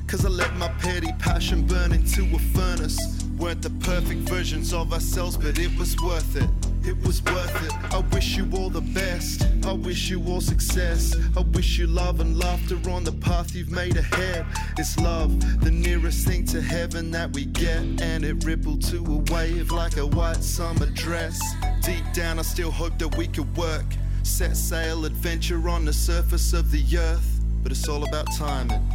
Cause 0.08 0.24
I 0.24 0.28
let 0.28 0.56
my 0.56 0.68
petty 0.80 1.12
passion 1.20 1.66
burn 1.66 1.92
into 1.92 2.24
a 2.34 2.38
furnace. 2.38 3.27
Weren't 3.48 3.62
the 3.62 3.70
perfect 3.80 4.28
versions 4.28 4.74
of 4.74 4.92
ourselves, 4.92 5.38
but 5.38 5.58
it 5.58 5.74
was 5.78 5.96
worth 6.02 6.36
it. 6.36 6.50
It 6.86 6.94
was 7.06 7.22
worth 7.22 7.64
it. 7.64 7.94
I 7.94 8.00
wish 8.14 8.36
you 8.36 8.46
all 8.54 8.68
the 8.68 8.82
best. 8.82 9.48
I 9.64 9.72
wish 9.72 10.10
you 10.10 10.22
all 10.24 10.42
success. 10.42 11.16
I 11.34 11.40
wish 11.40 11.78
you 11.78 11.86
love 11.86 12.20
and 12.20 12.38
laughter 12.38 12.76
on 12.90 13.04
the 13.04 13.12
path 13.12 13.54
you've 13.54 13.70
made 13.70 13.96
ahead. 13.96 14.44
It's 14.76 14.98
love, 14.98 15.64
the 15.64 15.70
nearest 15.70 16.26
thing 16.26 16.44
to 16.44 16.60
heaven 16.60 17.10
that 17.12 17.32
we 17.32 17.46
get. 17.46 18.02
And 18.02 18.22
it 18.22 18.44
rippled 18.44 18.82
to 18.90 18.98
a 18.98 19.32
wave 19.32 19.72
like 19.72 19.96
a 19.96 20.04
white 20.04 20.44
summer 20.44 20.90
dress. 20.90 21.40
Deep 21.80 22.04
down, 22.12 22.38
I 22.38 22.42
still 22.42 22.70
hope 22.70 22.98
that 22.98 23.16
we 23.16 23.28
could 23.28 23.56
work. 23.56 23.86
Set 24.24 24.58
sail, 24.58 25.06
adventure 25.06 25.70
on 25.70 25.86
the 25.86 25.92
surface 25.94 26.52
of 26.52 26.70
the 26.70 26.98
earth. 26.98 27.40
But 27.62 27.72
it's 27.72 27.88
all 27.88 28.06
about 28.06 28.26
timing 28.36 28.86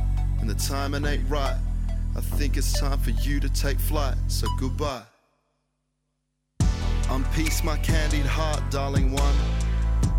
and 0.41 0.47
the 0.47 0.53
timing 0.53 1.05
ain't 1.07 1.27
right. 1.27 1.57
I 2.15 2.21
think 2.21 2.57
it's 2.57 2.79
time 2.79 2.99
for 2.99 3.09
you 3.09 3.39
to 3.39 3.49
take 3.49 3.79
flight, 3.79 4.15
so 4.27 4.47
goodbye. 4.59 5.03
Unpiece 7.09 7.63
my 7.63 7.77
candied 7.77 8.25
heart, 8.25 8.61
darling 8.69 9.11
one. 9.11 9.35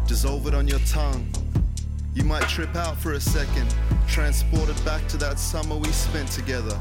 Dissolve 0.06 0.46
it 0.48 0.54
on 0.54 0.66
your 0.66 0.80
tongue. 0.80 1.32
You 2.12 2.24
might 2.24 2.48
trip 2.48 2.74
out 2.74 2.96
for 2.96 3.12
a 3.12 3.20
second, 3.20 3.72
transported 4.08 4.82
back 4.84 5.06
to 5.08 5.16
that 5.18 5.38
summer 5.38 5.76
we 5.76 5.88
spent 5.88 6.28
together. 6.30 6.78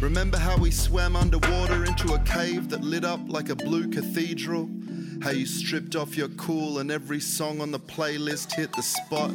Remember 0.00 0.38
how 0.38 0.56
we 0.56 0.70
swam 0.70 1.14
underwater 1.14 1.84
into 1.84 2.14
a 2.14 2.18
cave 2.20 2.68
that 2.70 2.82
lit 2.82 3.04
up 3.04 3.20
like 3.26 3.48
a 3.48 3.56
blue 3.56 3.88
cathedral? 3.88 4.68
How 5.22 5.30
you 5.30 5.46
stripped 5.46 5.94
off 5.94 6.16
your 6.16 6.28
cool 6.30 6.78
and 6.78 6.90
every 6.90 7.20
song 7.20 7.60
on 7.60 7.70
the 7.70 7.78
playlist 7.78 8.54
hit 8.54 8.72
the 8.72 8.82
spot? 8.82 9.30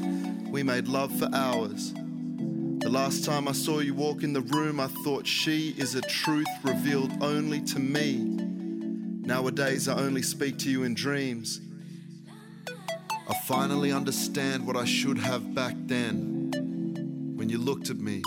We 0.50 0.64
made 0.64 0.88
love 0.88 1.18
for 1.18 1.30
hours. 1.34 1.94
The 2.86 2.92
last 2.92 3.26
time 3.26 3.48
I 3.48 3.52
saw 3.52 3.80
you 3.80 3.96
walk 3.96 4.22
in 4.22 4.32
the 4.32 4.42
room, 4.42 4.80
I 4.80 4.86
thought 4.86 5.26
she 5.26 5.74
is 5.76 5.96
a 5.96 6.02
truth 6.02 6.46
revealed 6.62 7.12
only 7.20 7.60
to 7.62 7.80
me. 7.80 8.18
Nowadays, 9.26 9.88
I 9.88 9.98
only 9.98 10.22
speak 10.22 10.60
to 10.60 10.70
you 10.70 10.84
in 10.84 10.94
dreams. 10.94 11.62
I 12.70 13.34
finally 13.48 13.92
understand 13.92 14.68
what 14.68 14.78
I 14.78 14.86
should 14.86 15.18
have 15.18 15.56
back 15.56 15.74
then. 15.88 16.52
When 17.36 17.50
you 17.50 17.58
looked 17.58 17.90
at 17.90 17.98
me 17.98 18.22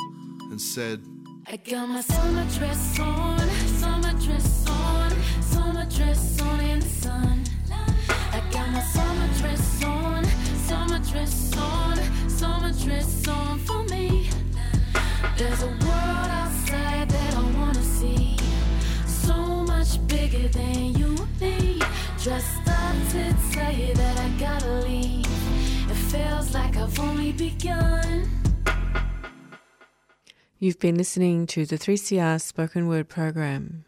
and 0.51 0.61
said, 0.61 1.05
I 1.47 1.57
got 1.59 1.89
my 1.89 2.01
summer 2.01 2.45
dress 2.59 2.99
on, 2.99 3.39
summer 3.79 4.13
dress 4.15 4.69
on, 4.69 5.13
summer 5.41 5.87
dress 5.89 6.43
on 6.43 6.61
in 6.63 6.81
the 6.81 6.89
sun. 6.89 7.45
I 7.71 8.43
got 8.51 8.69
my 8.73 8.81
summer 8.81 9.29
dress 9.39 9.85
on, 9.85 10.25
summer 10.67 10.99
dress 10.99 11.57
on, 11.57 12.29
summer 12.29 12.73
dress 12.73 13.29
on. 13.29 13.78
There's 15.39 15.63
a 15.63 15.67
world 15.67 16.31
outside 16.41 17.09
that 17.09 17.35
I 17.37 17.51
wanna 17.57 17.81
see, 17.81 18.37
so 19.07 19.37
much 19.73 20.05
bigger 20.09 20.49
than 20.49 20.95
you 20.95 21.15
and 21.17 21.41
me. 21.41 21.81
Dressed 22.21 22.67
up 22.67 22.97
to 23.13 23.37
tell 23.53 23.73
you 23.73 23.95
that 23.95 24.19
I 24.19 24.29
gotta 24.31 24.73
leave. 24.81 25.25
It 25.89 25.95
feels 26.11 26.53
like 26.53 26.77
I've 26.77 26.99
only 26.99 27.31
begun. 27.31 28.29
You've 30.59 30.81
been 30.81 30.97
listening 30.97 31.47
to 31.55 31.65
the 31.65 31.79
3CR 31.79 32.41
spoken 32.41 32.89
word 32.89 33.09
program. 33.09 33.85